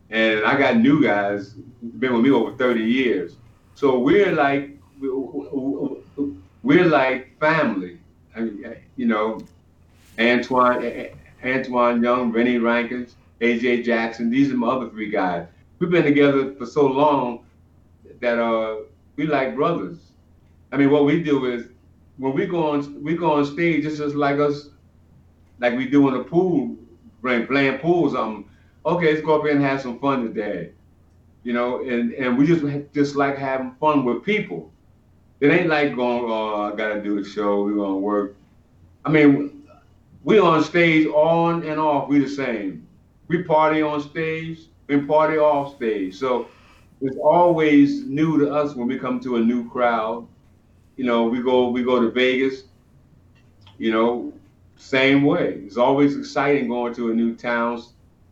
[0.10, 1.56] and I got new guys
[2.00, 3.36] been with me over 30 years.
[3.76, 4.72] So we're like
[6.64, 8.00] we're like family.
[8.36, 9.42] I mean, you know,
[10.20, 10.84] Antoine
[11.46, 14.30] Antoine Young, Rennie Rankins, AJ Jackson.
[14.30, 15.48] These are my other three guys.
[15.80, 17.46] We've been together for so long
[18.20, 18.78] that uh,
[19.16, 19.98] we like brothers.
[20.72, 21.68] I mean, what we do is
[22.18, 24.70] when we go on we go on stage, it's just like us,
[25.60, 26.76] like we do in a pool,
[27.22, 28.50] playing pool something.
[28.86, 30.72] Okay, let's go up here and have some fun today.
[31.44, 34.72] You know, and, and we just just like having fun with people.
[35.42, 38.36] It ain't like going, oh, I gotta do a show, we're gonna work.
[39.04, 39.55] I mean,
[40.26, 42.88] we on stage on and off, we the same.
[43.30, 44.60] We party on stage
[44.90, 46.16] and party off stage.
[46.16, 46.50] So
[47.02, 50.28] it's always new to us when we come to a new crowd.
[50.98, 52.64] You know, we go we go to Vegas,
[53.78, 54.34] you know,
[54.78, 55.62] same way.
[55.66, 57.82] It's always exciting going to a new town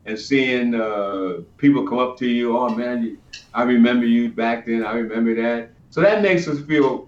[0.05, 2.57] and seeing uh, people come up to you.
[2.57, 3.19] Oh man,
[3.53, 4.85] I remember you back then.
[4.85, 5.69] I remember that.
[5.91, 7.07] So that makes us feel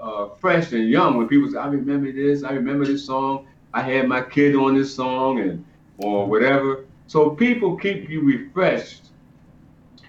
[0.00, 2.44] uh, fresh and young when people say, "I remember this.
[2.44, 3.45] I remember this song."
[3.76, 5.62] I had my kid on this song and
[5.98, 6.86] or whatever.
[7.08, 9.10] So people keep you refreshed.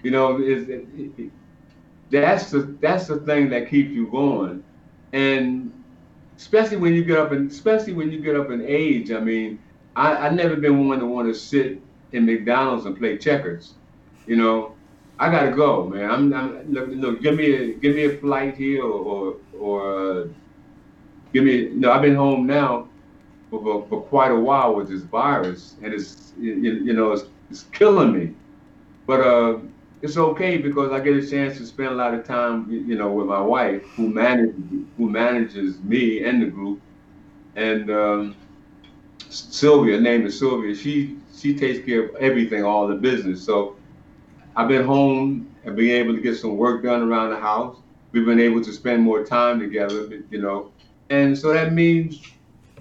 [0.02, 0.66] You know, is
[2.10, 4.64] that's the that's the thing that keeps you going,
[5.12, 5.70] and
[6.38, 9.10] especially when you get up and especially when you get up in age.
[9.12, 9.58] I mean,
[9.94, 13.74] I I never been one to want to sit in McDonald's and play checkers.
[14.26, 14.76] You know,
[15.18, 16.10] I gotta go, man.
[16.10, 20.22] I'm, I'm look, look, give me a give me a flight here or or, or
[20.22, 20.26] uh,
[21.34, 22.87] give me, know, I've been home now
[23.50, 27.24] for, for, for quite a while with this virus, and it's, you, you know, it's,
[27.50, 28.34] it's killing me.
[29.06, 29.58] But uh,
[30.02, 33.10] it's okay because I get a chance to spend a lot of time, you know,
[33.10, 34.54] with my wife, who manages
[34.96, 36.80] who manages me and the group,
[37.56, 38.36] and um,
[39.28, 40.74] Sylvia, name is Sylvia.
[40.74, 43.42] She she takes care of everything, all the business.
[43.44, 43.76] So
[44.56, 47.76] I've been home and being able to get some work done around the house.
[48.12, 50.72] We've been able to spend more time together, you know,
[51.10, 52.22] and so that means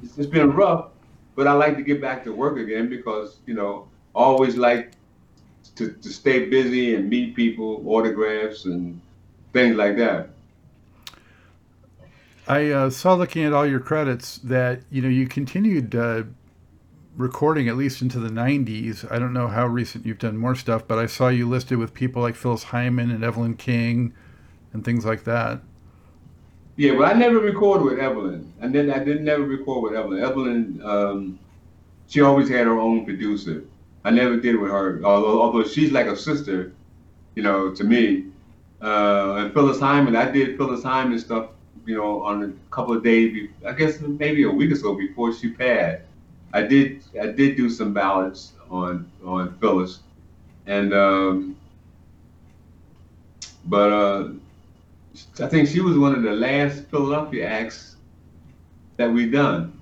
[0.03, 0.89] it's been rough.
[1.35, 4.93] But I like to get back to work again because you know, I always like
[5.75, 8.99] to, to stay busy and meet people, autographs and
[9.53, 10.29] things like that.
[12.47, 16.23] I uh, saw looking at all your credits that you know you continued uh,
[17.17, 19.09] recording at least into the 90s.
[19.11, 21.93] I don't know how recent you've done more stuff, but I saw you listed with
[21.93, 24.13] people like Phyllis Hyman and Evelyn King
[24.71, 25.61] and things like that.
[26.77, 28.53] Yeah, but I never recorded with Evelyn.
[28.61, 30.23] And then I didn't never record with Evelyn.
[30.23, 31.39] Evelyn, um,
[32.07, 33.65] she always had her own producer.
[34.03, 36.71] I never did with her, although although she's like a sister,
[37.35, 38.27] you know, to me.
[38.81, 41.49] Uh, and Phyllis Hyman, I did Phyllis Hyman stuff,
[41.85, 45.33] you know, on a couple of days, I guess maybe a week or so before
[45.33, 46.03] she passed.
[46.53, 49.99] I did I did do some ballads on on Phyllis,
[50.67, 51.57] and um,
[53.65, 54.29] but uh,
[55.39, 57.95] I think she was one of the last Philadelphia acts
[58.97, 59.77] that we done.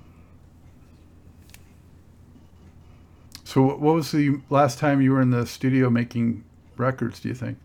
[3.43, 6.43] So, what was the last time you were in the studio making
[6.77, 7.19] records?
[7.19, 7.57] Do you think?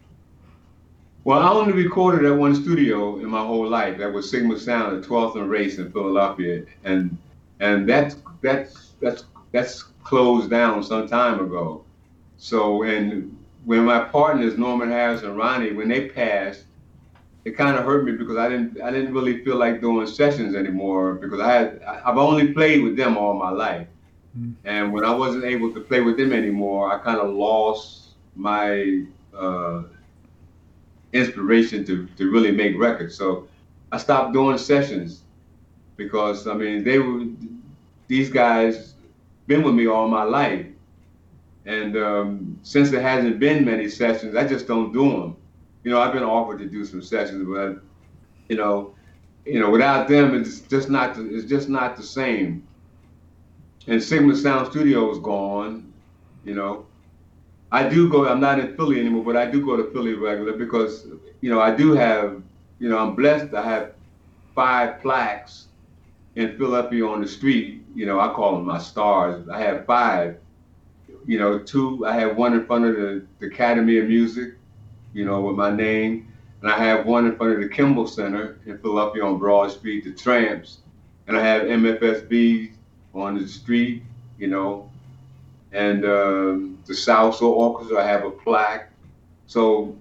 [1.24, 3.98] Well, I only recorded at one studio in my whole life.
[3.98, 7.16] That was Sigma Sound at 12th and Race in Philadelphia, and
[7.59, 11.85] and that's that's that's that's closed down some time ago.
[12.38, 16.64] So, and when my partners Norman Harris and Ronnie, when they passed,
[17.44, 20.55] it kind of hurt me because I didn't I didn't really feel like doing sessions
[20.55, 23.87] anymore because I had I've only played with them all my life.
[24.38, 24.55] Mm.
[24.64, 29.05] And when I wasn't able to play with them anymore, I kind of lost my
[29.37, 29.83] uh,
[31.12, 33.16] inspiration to, to really make records.
[33.16, 33.48] So
[33.90, 35.22] I stopped doing sessions
[35.96, 37.24] because I mean they were
[38.07, 38.94] these guys
[39.46, 40.66] been with me all my life,
[41.64, 45.37] and um, since there hasn't been many sessions, I just don't do them.
[45.83, 47.83] You know, I've been offered to do some sessions, but
[48.49, 48.95] you know,
[49.45, 52.66] you know, without them, it's just not it's just not the same
[53.87, 55.93] and Sigma Sound Studio is gone.
[56.45, 56.87] You know,
[57.73, 58.29] I do go.
[58.29, 61.07] I'm not in Philly anymore, but I do go to Philly regular because
[61.40, 62.43] you know I do have.
[62.79, 63.53] You know, I'm blessed.
[63.53, 63.93] I have
[64.55, 65.66] five plaques
[66.37, 67.83] in Philadelphia on the street.
[67.95, 69.47] You know, I call them my stars.
[69.49, 70.38] I have five.
[71.27, 72.07] You know, two.
[72.07, 74.55] I have one in front of the, the Academy of Music.
[75.12, 78.59] You know, with my name, and I have one in front of the Kimmel Center
[78.66, 80.79] in Philadelphia on Broad Street, the Trammps,
[81.27, 82.73] and I have MFSB
[83.14, 84.03] on the street,
[84.38, 84.90] you know,
[85.73, 88.90] and um, the Salsoul Orchestra, I have a plaque.
[89.46, 89.96] So,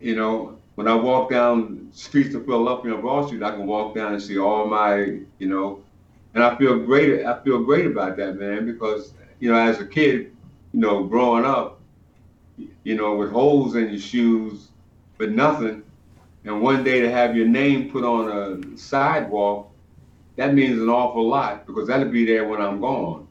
[0.00, 3.94] you know, when I walk down streets of Philadelphia on Broad Street, I can walk
[3.94, 5.82] down and see all my, you know,
[6.34, 7.24] and I feel great.
[7.24, 10.34] I feel great about that, man, because you know, as a kid,
[10.72, 11.80] you know, growing up,
[12.84, 14.68] you know, with holes in your shoes,
[15.18, 15.82] but nothing,
[16.44, 19.72] and one day to have your name put on a sidewalk
[20.36, 23.28] that means an awful lot because that'll be there when I'm gone.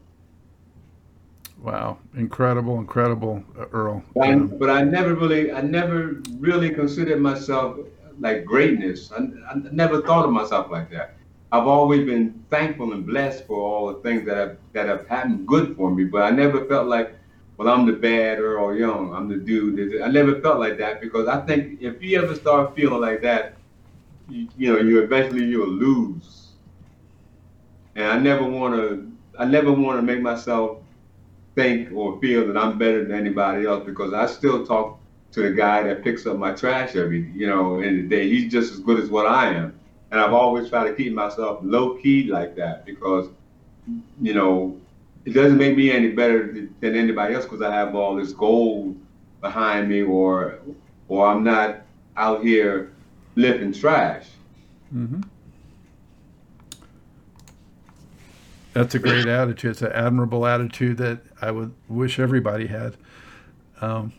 [1.60, 4.02] Wow, incredible, incredible, uh, Earl.
[4.14, 7.78] But I, but I, never really, I never really considered myself
[8.18, 9.12] like greatness.
[9.12, 11.14] I, I, never thought of myself like that.
[11.52, 15.46] I've always been thankful and blessed for all the things that have that have happened
[15.46, 16.04] good for me.
[16.04, 17.14] But I never felt like,
[17.56, 19.14] well, I'm the bad Earl Young.
[19.14, 20.00] I'm the dude.
[20.02, 23.56] I never felt like that because I think if you ever start feeling like that,
[24.28, 26.42] you, you know, you eventually you'll lose
[27.94, 29.10] and I never want to.
[29.38, 30.78] I never want to make myself
[31.54, 34.98] think or feel that I'm better than anybody else because I still talk
[35.32, 38.28] to the guy that picks up my trash every, you know, in the day.
[38.28, 39.78] He's just as good as what I am,
[40.10, 43.28] and I've always tried to keep myself low key like that because,
[44.20, 44.78] you know,
[45.24, 48.96] it doesn't make me any better than anybody else because I have all this gold
[49.40, 50.58] behind me, or,
[51.08, 51.82] or I'm not
[52.16, 52.92] out here
[53.34, 54.26] lifting trash.
[54.94, 55.22] Mm-hmm.
[58.72, 59.72] That's a great attitude.
[59.72, 62.96] It's an admirable attitude that I would wish everybody had.
[63.80, 64.12] Um,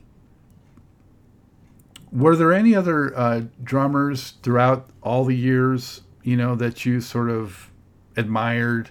[2.12, 7.30] were there any other uh, drummers throughout all the years, you know, that you sort
[7.30, 7.72] of
[8.16, 8.90] admired,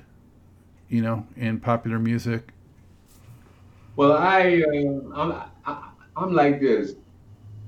[0.92, 2.52] you know, in popular music?
[3.96, 5.32] Well, I, uh, I'm,
[5.64, 6.94] I, I'm like this.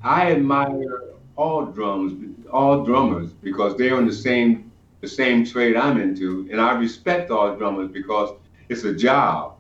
[0.02, 1.04] I admire
[1.34, 4.70] all drums, all drummers, because they're in the same
[5.00, 8.30] the same trade I'm into, and I respect all drummers because
[8.70, 9.56] it's a job.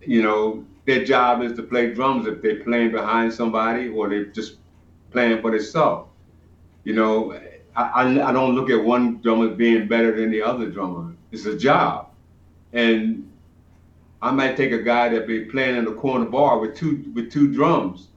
[0.00, 4.26] You know, their job is to play drums if they're playing behind somebody or they're
[4.26, 4.58] just
[5.10, 6.08] playing for themselves.
[6.84, 7.32] You know,
[7.74, 11.14] I, I, I don't look at one drummer being better than the other drummer.
[11.32, 12.09] It's a job.
[12.72, 13.30] And
[14.22, 17.32] I might take a guy that be playing in the corner bar with two with
[17.32, 18.08] two drums,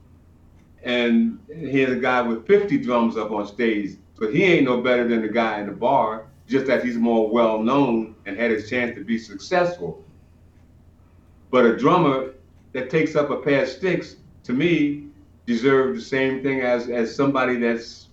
[0.82, 3.96] and here's a guy with 50 drums up on stage.
[4.18, 7.28] but he ain't no better than the guy in the bar, just that he's more
[7.28, 10.04] well known and had his chance to be successful.
[11.50, 12.34] But a drummer
[12.72, 15.06] that takes up a pair of sticks, to me,
[15.46, 18.08] deserves the same thing as as somebody that's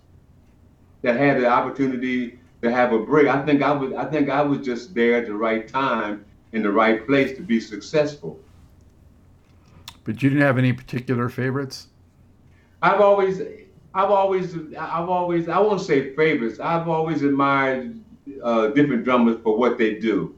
[1.01, 3.27] that had the opportunity to have a break.
[3.27, 6.23] I think I was I think I was just there at the right time
[6.53, 8.39] in the right place to be successful.
[10.03, 11.87] But you didn't have any particular favorites?
[12.81, 13.41] I've always
[13.93, 16.59] I've always I've always I won't say favorites.
[16.59, 17.99] I've always admired
[18.43, 20.35] uh, different drummers for what they do.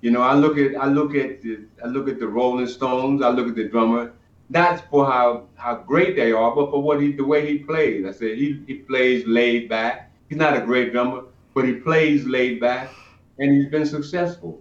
[0.00, 3.22] You know, I look at I look at the, I look at the Rolling Stones.
[3.22, 4.12] I look at the drummer,
[4.48, 8.06] not for how how great they are, but for what he the way he plays.
[8.06, 10.12] I said he he plays laid back.
[10.28, 11.24] He's not a great drummer,
[11.54, 12.90] but he plays laid back,
[13.38, 14.60] and he's been successful.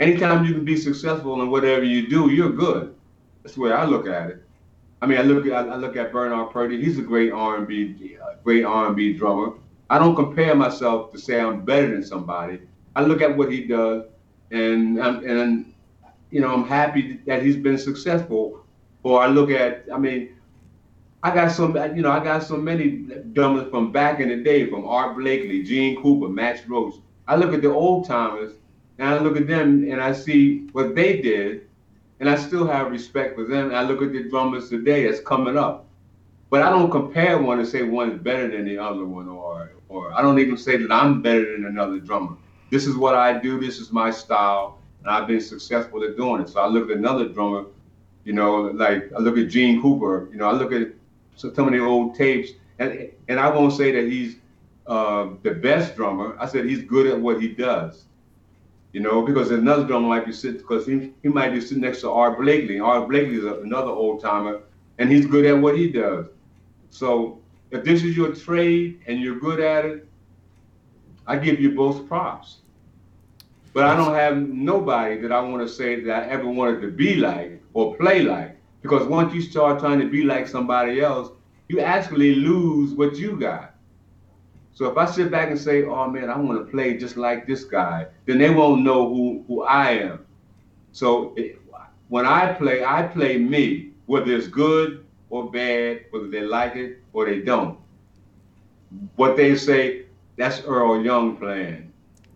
[0.00, 2.94] Anytime you can be successful in whatever you do, you're good.
[3.42, 4.42] That's the way I look at it.
[5.02, 6.82] I mean, I look at I look at Bernard Purdie.
[6.82, 9.52] He's a great R&B, uh, great R&B drummer.
[9.90, 12.60] I don't compare myself to say I'm better than somebody.
[12.96, 14.04] I look at what he does
[14.50, 15.72] and and
[16.30, 18.64] you know I'm happy that he's been successful.
[19.02, 20.36] Or I look at, I mean,
[21.22, 24.68] I got some, you know, I got so many drummers from back in the day,
[24.68, 26.94] from Art Blakey, Gene Krupa, Max Roach.
[27.26, 28.52] I look at the old timers
[29.00, 31.66] and I look at them and I see what they did,
[32.20, 33.68] and I still have respect for them.
[33.68, 35.86] And I look at the drummers today that's coming up,
[36.50, 39.72] but I don't compare one and say one is better than the other one, or
[39.88, 42.36] or I don't even say that I'm better than another drummer
[42.70, 46.40] this is what I do, this is my style, and I've been successful at doing
[46.40, 46.48] it.
[46.48, 47.66] So I look at another drummer,
[48.24, 50.88] you know, like I look at Gene Krupa, you know, I look at
[51.36, 54.36] some of the old tapes, and and I won't say that he's
[54.86, 56.36] uh, the best drummer.
[56.38, 58.04] I said he's good at what he does.
[58.92, 62.00] You know, because another drummer might be sitting, because he, he might be sitting next
[62.00, 62.80] to Art Blakey.
[62.80, 64.60] Art Blakey is another old timer,
[64.98, 66.26] and he's good at what he does.
[66.90, 70.08] So if this is your trade and you're good at it,
[71.26, 72.58] I give you both props.
[73.72, 76.88] But I don't have nobody that I want to say that I ever wanted to
[76.88, 78.56] be like or play like.
[78.82, 81.30] Because once you start trying to be like somebody else,
[81.68, 83.69] you actually lose what you got.
[84.80, 87.46] So if I sit back and say, oh man, I want to play just like
[87.46, 90.24] this guy, then they won't know who, who I am.
[90.92, 91.60] So it,
[92.08, 97.02] when I play, I play me, whether it's good or bad, whether they like it
[97.12, 97.78] or they don't.
[99.16, 100.06] What they say,
[100.38, 101.92] that's Earl Young playing.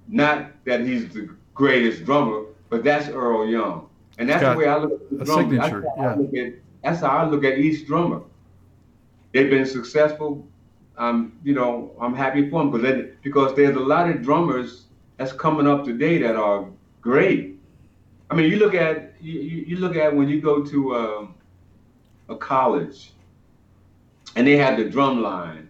[0.07, 3.89] Not that he's the greatest drummer, but that's Earl Young.
[4.19, 5.57] And that's the way I look at the drummer.
[5.57, 6.43] That's, yeah.
[6.43, 8.21] at, that's how I look at each drummer.
[9.33, 10.47] They've been successful.
[10.97, 14.85] Um, you know, I'm happy for them because because there's a lot of drummers
[15.17, 16.67] that's coming up today that are
[17.01, 17.59] great.
[18.31, 21.27] I mean, you look at you, you look at when you go to uh,
[22.29, 23.13] a college,
[24.37, 25.65] and they have the drum line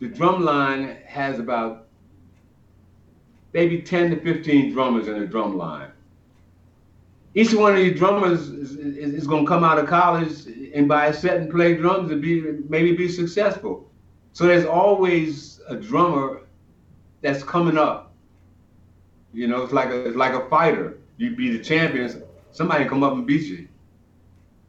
[0.00, 1.86] the drum line has about
[3.52, 5.90] maybe 10 to 15 drummers in the drum line.
[7.34, 10.88] Each one of these drummers is, is, is going to come out of college and
[10.88, 13.89] buy a set and play drums and be maybe be successful.
[14.32, 16.42] So there's always a drummer
[17.20, 18.12] that's coming up.
[19.32, 20.98] You know, it's like a it's like a fighter.
[21.16, 22.22] You be the champion,
[22.52, 23.68] somebody come up and beat you.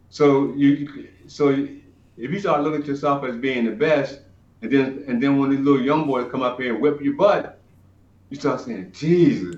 [0.09, 4.19] So you so if you start looking at yourself as being the best,
[4.61, 7.15] and then and then when these little young boys come up here and whip your
[7.15, 7.59] butt,
[8.29, 9.55] you start saying, Jesus.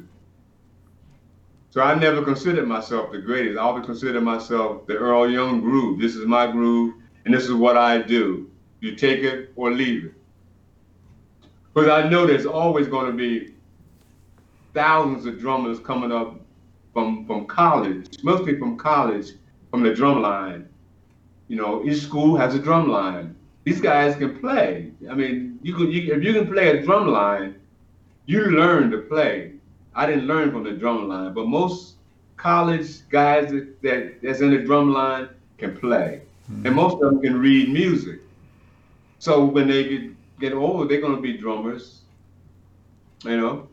[1.71, 3.57] So I never considered myself the greatest.
[3.57, 5.99] I always considered myself the Earl Young groove.
[5.99, 6.93] This is my groove,
[7.25, 8.49] and this is what I do.
[8.83, 10.13] You take it or leave it.
[11.73, 13.53] Because I know there's always going to be
[14.73, 16.39] thousands of drummers coming up
[16.93, 19.31] from from college, mostly from college,
[19.71, 20.67] from the drum line.
[21.47, 24.91] You know, each school has a drum line these guys can play.
[25.09, 27.55] I mean, you can you, if you can play a drum line,
[28.25, 29.53] you learn to play.
[29.95, 31.95] I didn't learn from the drum line, but most
[32.35, 36.21] college guys that, that that's in the drum line can play,
[36.51, 36.65] mm-hmm.
[36.65, 38.19] and most of them can read music.
[39.23, 40.01] So when they get
[40.41, 42.01] get older, they're gonna be drummers.
[43.23, 43.69] You know,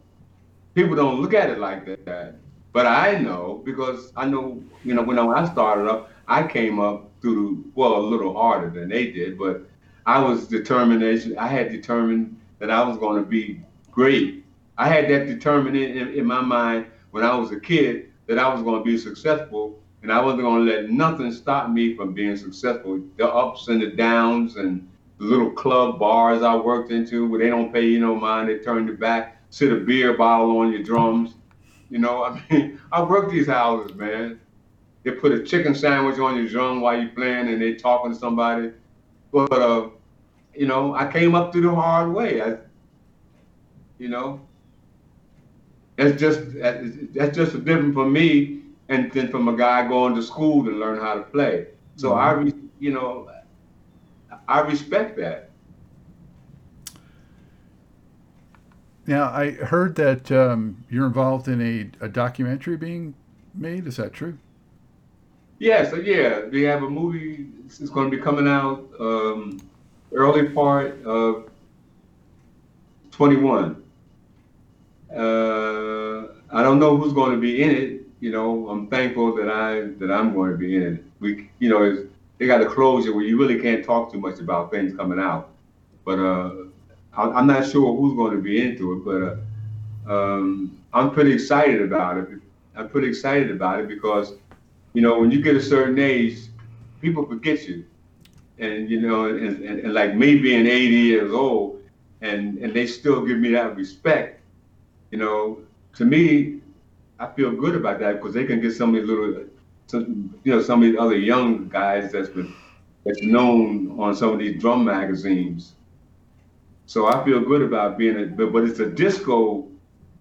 [0.77, 2.37] people don't look at it like that,
[2.73, 4.63] but I know because I know.
[4.85, 8.91] You know, when I started up, I came up through well a little harder than
[8.91, 9.63] they did, but
[10.07, 11.37] I was determination.
[11.37, 14.45] I had determined that I was going to be great.
[14.79, 18.55] I had that determined in, in, my mind when I was a kid that I
[18.55, 22.15] was going to be successful and I wasn't going to let nothing stop me from
[22.15, 23.01] being successful.
[23.17, 24.87] The ups and the downs and
[25.21, 28.87] little club bars I worked into where they don't pay you no mind, they turn
[28.87, 31.35] your back, sit a beer bottle on your drums.
[31.91, 34.41] You know, I mean, I worked these houses, man.
[35.03, 38.18] They put a chicken sandwich on your drum while you're playing and they talking to
[38.18, 38.73] somebody.
[39.31, 39.91] But, uh,
[40.55, 42.43] you know, I came up through the hard way.
[42.43, 42.57] I,
[43.99, 44.41] you know,
[45.97, 46.41] that's just
[47.14, 50.99] that's just different for me and then from a guy going to school to learn
[50.99, 51.66] how to play.
[51.97, 52.49] So mm-hmm.
[52.49, 53.31] I, you know,
[54.51, 55.51] I respect that.
[59.07, 63.15] Now I heard that um, you're involved in a, a documentary being
[63.55, 63.87] made.
[63.87, 64.37] Is that true?
[65.61, 66.41] Yes, yeah, yeah.
[66.47, 67.47] We have a movie.
[67.67, 69.61] It's going to be coming out um,
[70.13, 71.49] early part of
[73.13, 73.81] 21.
[75.15, 75.19] Uh,
[76.53, 78.01] I don't know who's going to be in it.
[78.19, 81.05] You know, I'm thankful that I that I'm going to be in it.
[81.21, 82.09] We, you know,
[82.41, 85.51] they got a closure where you really can't talk too much about things coming out.
[86.05, 86.55] But uh,
[87.12, 89.05] I, am not sure who's going to be into it.
[89.05, 92.28] But uh, um, I'm pretty excited about it.
[92.74, 94.32] I'm pretty excited about it because,
[94.95, 96.38] you know, when you get a certain age,
[97.01, 97.84] people forget you,
[98.59, 101.80] and you know, and, and, and like me being 80 years old,
[102.22, 104.41] and and they still give me that respect
[105.11, 105.59] you know,
[105.97, 106.61] to me,
[107.18, 109.45] I feel good about that because they can get some of these little,
[109.91, 112.53] some, you know, some of these other young guys that's been
[113.05, 115.74] that's known on some of these drum magazines.
[116.86, 119.68] So I feel good about being a, but, but it's a disco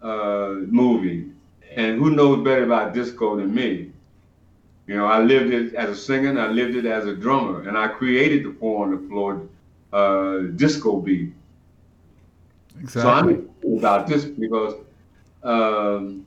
[0.02, 1.32] uh, movie,
[1.76, 3.92] and who knows better about disco than me?
[4.88, 7.68] You know, I lived it as a singer, and I lived it as a drummer,
[7.68, 9.48] and I created the four on the floor
[9.94, 11.34] uh, disco beat.
[12.80, 13.36] Exactly.
[13.36, 14.76] So I'm about this because
[15.44, 16.26] um,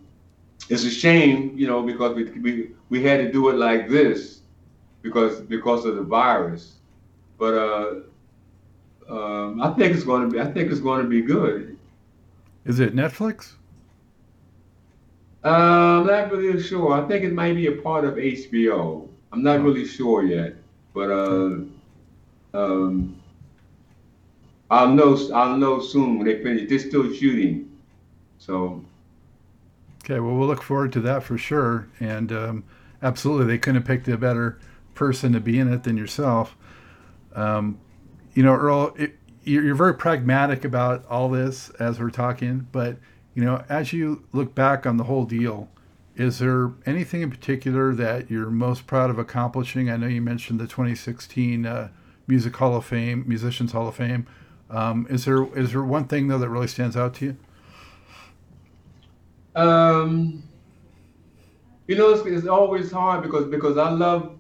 [0.69, 4.41] it's a shame, you know, because we, we we had to do it like this
[5.03, 6.77] because because of the virus.
[7.39, 7.95] But uh,
[9.09, 11.79] um, I think it's going to be I think it's going to be good.
[12.65, 13.55] Is it Netflix?
[15.45, 16.93] Uh, I'm not really sure.
[16.93, 19.09] I think it might be a part of HBO.
[19.33, 20.55] I'm not really sure yet,
[20.95, 21.59] but uh,
[22.55, 23.21] um,
[24.71, 25.19] I'll know.
[25.35, 26.69] I'll know soon when they finish.
[26.69, 27.71] They're still shooting,
[28.39, 28.85] so.
[30.05, 32.65] Okay, well, we'll look forward to that for sure, and um,
[33.03, 34.59] absolutely, they couldn't have picked a better
[34.95, 36.57] person to be in it than yourself.
[37.35, 37.79] Um,
[38.35, 42.97] you know, Earl, it, you're, very pragmatic about all this as we're talking, but
[43.35, 45.69] you know, as you look back on the whole deal,
[46.17, 49.89] is there anything in particular that you're most proud of accomplishing?
[49.89, 51.89] I know you mentioned the 2016 uh,
[52.27, 54.27] Music Hall of Fame, Musicians Hall of Fame.
[54.69, 57.37] Um, is there is there one thing though that really stands out to you?
[59.55, 60.43] Um,
[61.87, 64.39] you know, it's, it's always hard because because I love,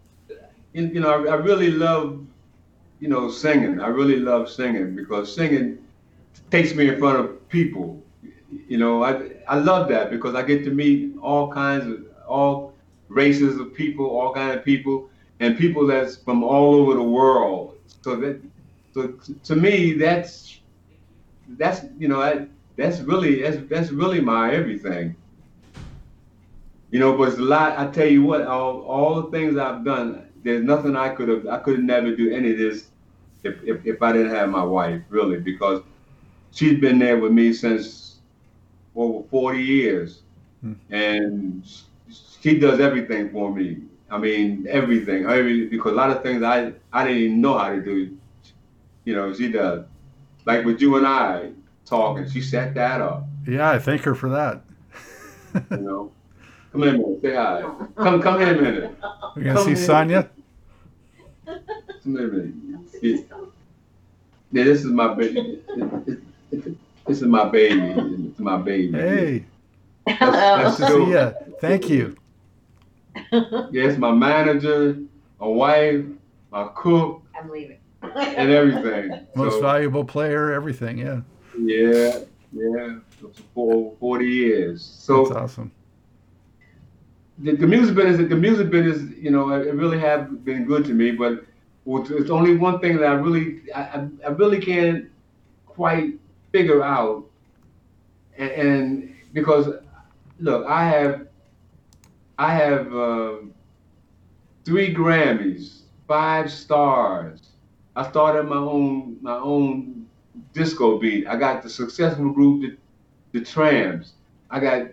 [0.73, 2.25] you know, I, I really love,
[3.01, 3.81] you know, singing.
[3.81, 5.79] I really love singing because singing
[6.51, 8.03] takes me in front of people.
[8.69, 12.75] You know, I I love that because I get to meet all kinds of all
[13.09, 15.11] races of people, all kinds of people,
[15.41, 17.77] and people that's from all over the world.
[18.03, 18.41] So that
[18.95, 20.61] so to me, that's
[21.59, 22.47] that's you know I,
[22.77, 25.17] that's really that's that's really my everything.
[26.91, 27.79] You know, but it's a lot.
[27.79, 31.47] I tell you what, all all the things I've done, there's nothing I could have.
[31.47, 32.89] I could never do any of this
[33.43, 35.83] if, if if I didn't have my wife, really, because
[36.51, 38.17] she's been there with me since
[38.95, 40.21] over 40 years,
[40.61, 40.75] hmm.
[40.91, 41.67] and
[42.41, 43.79] she does everything for me.
[44.11, 47.71] I mean, everything, every because a lot of things I I didn't even know how
[47.71, 48.19] to do
[49.05, 49.85] you know, she does.
[50.45, 51.51] Like with you and I
[51.87, 53.25] talking, she set that up.
[53.47, 54.63] Yeah, I thank her for that.
[55.71, 56.13] you know,
[56.73, 57.63] come in a minute, say hi.
[57.97, 58.97] Come, come here a minute.
[59.37, 60.31] We gonna see Sonia.
[61.47, 61.59] Come
[62.05, 62.55] here a minute.
[63.03, 63.17] Yeah.
[64.53, 65.63] yeah, this is my baby.
[66.51, 67.81] This is my baby.
[67.81, 68.93] This is my baby.
[68.93, 69.45] Hey.
[70.07, 70.63] Hello.
[70.63, 71.57] Nice to see you.
[71.61, 72.17] Thank you.
[73.71, 74.99] Yes, my manager,
[75.41, 76.05] my wife,
[76.51, 77.23] my cook.
[77.39, 79.27] I'm leaving and everything.
[79.35, 80.99] Most so, valuable player, everything.
[80.99, 81.21] Yeah.
[81.65, 82.19] Yeah,
[82.53, 82.99] yeah.
[83.55, 84.83] For forty years.
[84.85, 85.71] So that's awesome.
[87.39, 90.93] The, the music business, the music business, you know, it really have been good to
[90.93, 91.13] me.
[91.13, 91.45] But
[91.87, 95.11] it's only one thing that I really, I, I really can't
[95.67, 96.15] quite
[96.53, 97.25] figure out,
[98.37, 99.69] and, and because
[100.39, 101.27] look, I have,
[102.39, 103.37] I have uh,
[104.65, 107.41] three Grammys, five stars,
[107.97, 110.02] I started my own my own
[110.53, 111.27] disco beat.
[111.27, 112.63] I got the successful group,
[113.33, 114.13] the, the Trammps.
[114.51, 114.89] I got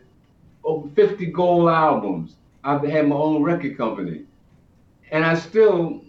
[0.64, 2.36] over 50 gold albums.
[2.64, 4.24] I've had my own record company.
[5.12, 6.02] And I still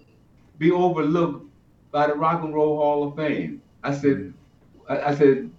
[0.59, 1.47] be overlooked
[1.91, 3.63] by the Rock and Roll Hall of Fame.
[3.83, 4.33] I said,
[4.89, 5.51] I, I said,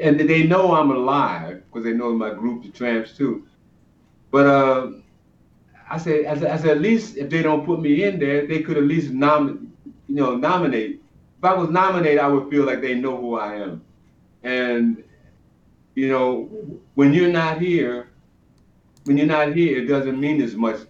[0.00, 3.46] and they know I'm alive because they know my group, the Trammps, too.
[4.30, 4.90] But uh,
[5.88, 8.46] I said, I said, I said, at least if they don't put me in there,
[8.46, 9.72] they could at least nom,
[10.08, 11.03] you know, nominate.
[11.44, 13.84] If I was nominated, I would feel like they know who I am.
[14.44, 15.04] And
[15.94, 16.48] you know,
[16.94, 18.08] when you're not here,
[19.04, 20.80] when you're not here, it doesn't mean as much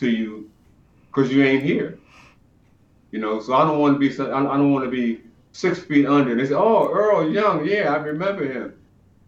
[0.00, 0.50] to you
[1.06, 1.98] because you ain't here.
[3.12, 6.04] You know, so I don't want to be, I don't want to be six feet
[6.04, 6.32] under.
[6.32, 8.74] And they say, "Oh, Earl Young, yeah, I remember him."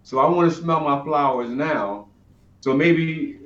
[0.02, 2.08] So I want to smell my flowers now.
[2.60, 3.38] So maybe,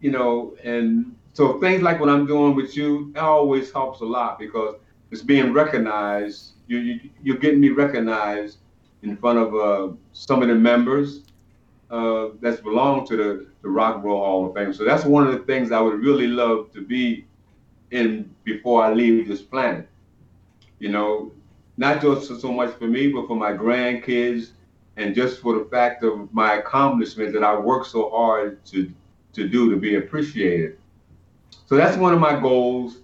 [0.00, 4.04] you know, and so things like what I'm doing with you, that always helps a
[4.04, 4.76] lot because
[5.10, 6.52] it's being recognized.
[6.66, 8.58] You, you you're getting me recognized
[9.02, 11.22] in front of uh, some of the members
[11.90, 14.72] uh, that's belong to the, the Rock and Roll Hall of Fame.
[14.72, 17.26] So that's one of the things I would really love to be
[17.90, 19.88] in before I leave this planet.
[20.78, 21.32] You know,
[21.76, 24.50] not just so much for me, but for my grandkids,
[24.96, 28.92] and just for the fact of my accomplishments that I worked so hard to
[29.34, 30.78] to do to be appreciated.
[31.66, 32.98] So that's one of my goals.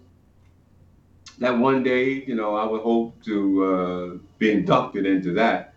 [1.42, 5.74] That one day, you know, I would hope to uh, be inducted into that.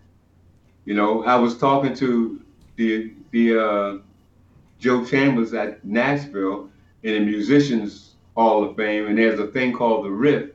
[0.86, 2.39] You know, I was talking to
[2.76, 3.97] the the uh,
[4.78, 6.70] Joe Chambers at Nashville
[7.01, 10.51] in the Musicians Hall of Fame, and there's a thing called the Riff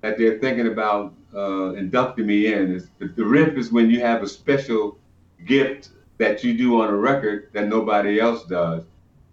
[0.00, 2.82] that they're thinking about uh, inducting me in.
[2.98, 4.96] The, the Riff is when you have a special
[5.44, 8.84] gift that you do on a record that nobody else does,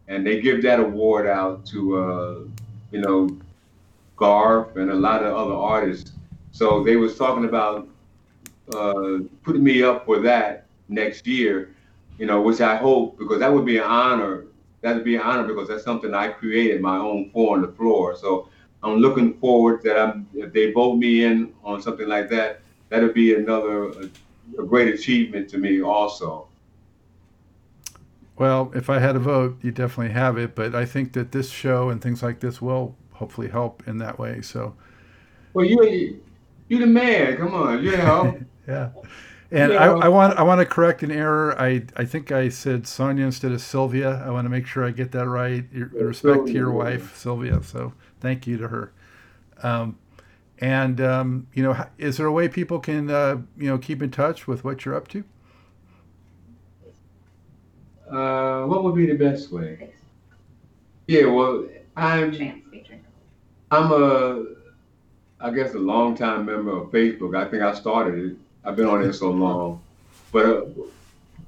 [0.09, 2.39] and they give that award out to uh,
[2.91, 3.29] you know
[4.23, 6.11] Garth and a lot of other artists.
[6.51, 7.87] So they was talking about
[8.73, 11.73] uh, putting me up for that next year
[12.17, 14.45] you know, which I hope because that would be an honor.
[14.81, 17.69] That would be an honor because that's something I created my own four on the
[17.69, 18.15] floor.
[18.15, 18.49] So
[18.81, 23.01] I'm looking forward that I'm if they vote me in on something like that, that
[23.01, 24.09] would be another a,
[24.59, 26.47] a great achievement to me also.
[28.35, 30.55] Well, if I had a vote, you definitely have it.
[30.55, 34.19] But I think that this show and things like this will hopefully help in that
[34.19, 34.41] way.
[34.41, 34.75] So.
[35.53, 36.21] Well, you
[36.67, 37.37] you the man.
[37.37, 38.37] Come on, you know.
[38.67, 38.89] yeah.
[39.49, 41.55] And I, I, want I want to correct an error.
[41.57, 44.21] I I think I said Sonia instead of Sylvia.
[44.25, 45.63] I want to make sure I get that right.
[45.71, 47.63] Your, respect to your wife, Sylvia.
[47.63, 48.91] So thank you to her.
[49.61, 49.97] Um,
[50.59, 54.11] and um, you know, is there a way people can uh, you know keep in
[54.11, 55.23] touch with what you're up to?
[58.11, 59.93] Uh, what would be the best way?
[61.07, 62.62] Yeah, well, I'm
[63.73, 64.45] I'm a
[65.39, 67.35] I guess a long time member of Facebook.
[67.35, 69.81] I think I started it I've been on there so long.
[70.31, 70.61] But uh,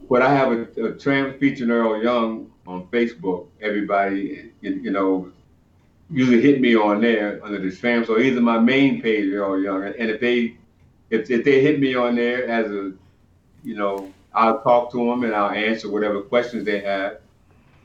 [0.10, 3.48] but I have a, a Trammps featuring Earl Young on Facebook.
[3.62, 5.32] Everybody, you, you, know,
[6.12, 8.08] usually hit me on there under the Trammps.
[8.08, 10.58] So either my main page, Earl Young, and, and if they
[11.10, 12.94] if, if they hit me on there as a,
[13.64, 17.20] you know, I'll talk to them and I'll answer whatever questions they have.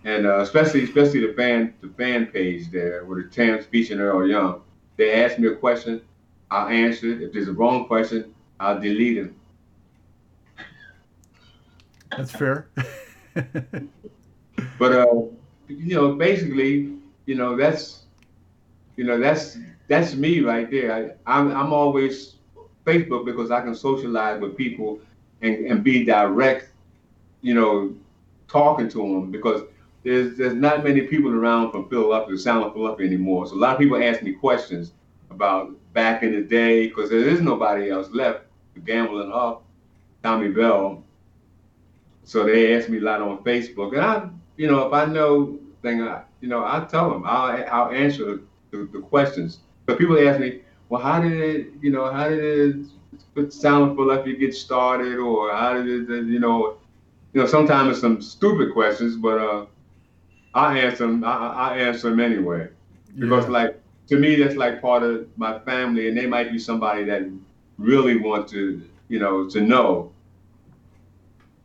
[0.04, 4.26] And uh, especially especially the fan the fan page there with the Trammps featuring Earl
[4.26, 4.62] Young.
[4.96, 6.02] They ask me a question,
[6.50, 7.22] I'll answer it.
[7.22, 9.36] If there's a wrong question, I'll delete him.
[12.16, 12.68] That's fair.
[14.78, 15.06] but uh,
[15.68, 16.96] you know, basically,
[17.26, 18.04] you know, that's
[18.96, 20.92] you know, that's that's me right there.
[20.92, 22.36] I, I'm I'm always
[22.84, 25.00] Facebook because I can socialize with people
[25.42, 26.72] and, and be direct,
[27.42, 27.94] you know,
[28.48, 29.62] talking to them because
[30.02, 33.46] there's there's not many people around from Philadelphia, Sound of Philadelphia anymore.
[33.46, 34.92] So a lot of people ask me questions
[35.30, 38.44] about back in the day because there is nobody else left
[38.84, 39.64] gambling up
[40.22, 41.04] Tommy Bell.
[42.24, 45.58] So they ask me a lot on Facebook, and I, you know, if I know
[45.82, 48.40] thing, I, you know, I tell them, I'll, I'll answer
[48.70, 49.60] the, the questions.
[49.86, 52.86] But people ask me, well, how did it, you know, how did
[53.36, 56.78] it sound you get started, or how did it, you know,
[57.32, 59.66] you know, sometimes it's some stupid questions, but uh,
[60.54, 61.24] I answer them.
[61.24, 62.68] I, I answer them anyway,
[63.18, 63.50] because yeah.
[63.50, 67.22] like to me, that's like part of my family, and they might be somebody that
[67.78, 70.12] really want to, you know, to know.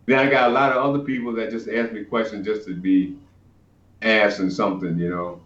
[0.05, 2.75] Then I got a lot of other people that just ask me questions just to
[2.75, 3.17] be
[4.03, 5.41] asking something, you know.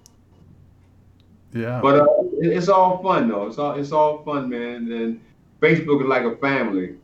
[1.53, 1.79] Yeah.
[1.81, 2.05] But uh,
[2.41, 3.47] it's all fun though.
[3.47, 4.91] It's all it's all fun, man.
[4.91, 5.21] And
[5.61, 6.95] Facebook is like a family.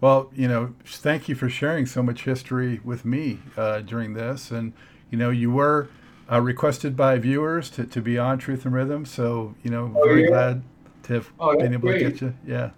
[0.00, 4.50] Well, you know, thank you for sharing so much history with me uh, during this.
[4.50, 4.72] And
[5.10, 5.88] you know, you were
[6.30, 10.04] uh, requested by viewers to, to be on Truth in Rhythm, so you know, oh,
[10.04, 10.28] very yeah.
[10.28, 10.62] glad
[11.04, 11.98] to have oh, been able great.
[12.00, 12.34] to get you.
[12.46, 12.70] Yeah.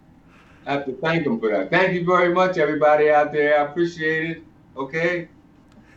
[0.66, 1.70] I have to thank them for that.
[1.70, 3.58] Thank you very much, everybody out there.
[3.58, 4.42] I appreciate it.
[4.76, 5.28] Okay.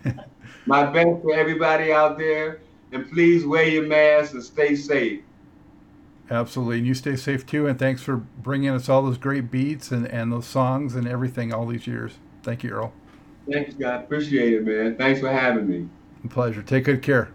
[0.65, 2.61] My best for everybody out there,
[2.93, 5.22] and please wear your mask and stay safe.
[6.32, 6.78] Absolutely.
[6.78, 7.68] And you stay safe too.
[7.68, 11.54] And thanks for bringing us all those great beats and, and those songs and everything
[11.54, 12.14] all these years.
[12.42, 12.94] Thank you, Earl.
[13.52, 14.06] Thanks, God.
[14.06, 14.96] Appreciate it, man.
[14.96, 15.90] Thanks for having me.
[16.30, 16.64] pleasure.
[16.64, 17.32] Take good care.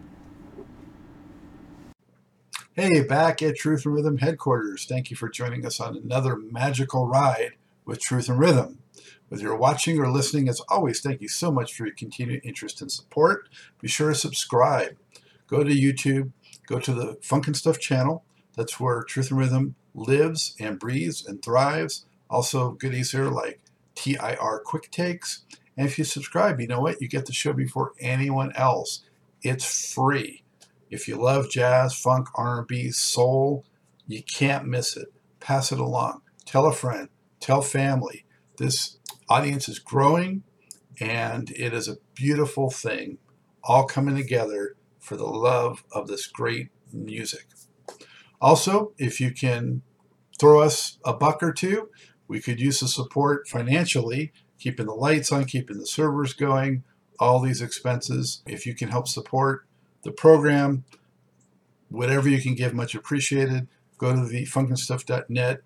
[2.73, 4.87] Hey, back at Truth in Rhythm headquarters.
[4.87, 7.53] Thank you for joining us on another magical ride
[7.85, 8.79] with Truth in Rhythm.
[9.29, 12.81] Whether you're watching or listening, as always, thank you so much for your continued interest
[12.81, 13.49] and support.
[13.81, 14.97] Be sure to subscribe.
[15.49, 16.33] Go to YouTube,
[16.67, 18.25] go to the Funk and Stuff channel,
[18.57, 22.07] that's where Truth in Rhythm lives and breathes and thrives.
[22.29, 23.61] Also, goodies here like
[23.95, 25.45] TIR quick takes.
[25.77, 27.01] And if you subscribe, you know what?
[27.01, 29.05] You get the show before anyone else.
[29.43, 30.43] It's free.
[30.91, 33.65] If you love jazz, funk, R&B, soul,
[34.07, 35.09] you can't miss it.
[35.41, 36.23] Pass it along.
[36.45, 37.09] Tell a friend.
[37.41, 38.25] Tell family.
[38.57, 38.97] This
[39.29, 40.45] audience is growing,
[41.01, 43.19] and it is a beautiful thing,
[43.63, 47.47] all coming together for the love of this great music.
[48.41, 49.83] Also, if you can
[50.39, 51.89] throw us a buck or two,
[52.29, 56.83] we could use the support financially, keeping the lights on, keeping the servers going,
[57.19, 58.43] all these expenses.
[58.47, 59.67] If you can help support
[60.03, 60.85] the program,
[61.89, 63.69] whatever you can give, much appreciated.
[63.99, 65.61] Go to the funkandstuff.net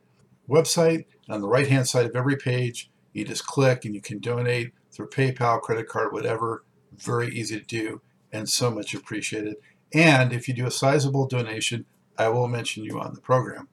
[0.48, 1.04] website.
[1.26, 4.18] And on the right hand side of every page, you just click and you can
[4.18, 6.64] donate through PayPal, credit card, whatever.
[6.96, 8.00] Very easy to do
[8.32, 9.56] and so much appreciated.
[9.92, 11.86] And if you do a sizable donation,
[12.20, 13.68] I will mention you on the program.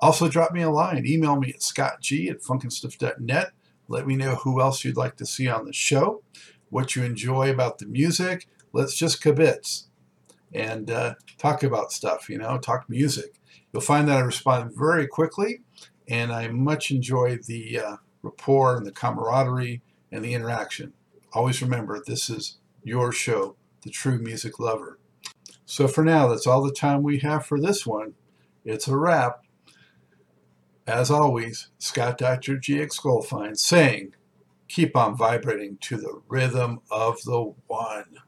[0.00, 1.06] Also, drop me a line.
[1.06, 3.52] Email me at scottg at funkandstuff.net.
[3.88, 6.22] Let me know who else you'd like to see on the show,
[6.68, 8.48] what you enjoy about the music.
[8.72, 9.84] Let's just kibitz
[10.52, 13.36] and uh, talk about stuff, you know, talk music.
[13.72, 15.60] You'll find that I respond very quickly,
[16.08, 20.92] and I much enjoy the uh, rapport and the camaraderie and the interaction.
[21.32, 24.95] Always remember, this is your show, The True Music Lover.
[25.66, 28.14] So for now, that's all the time we have for this one.
[28.64, 29.44] It's a wrap.
[30.86, 32.56] As always, Scott Dr.
[32.56, 34.14] GX Goldfine saying,
[34.68, 38.18] keep on vibrating to the rhythm of the one.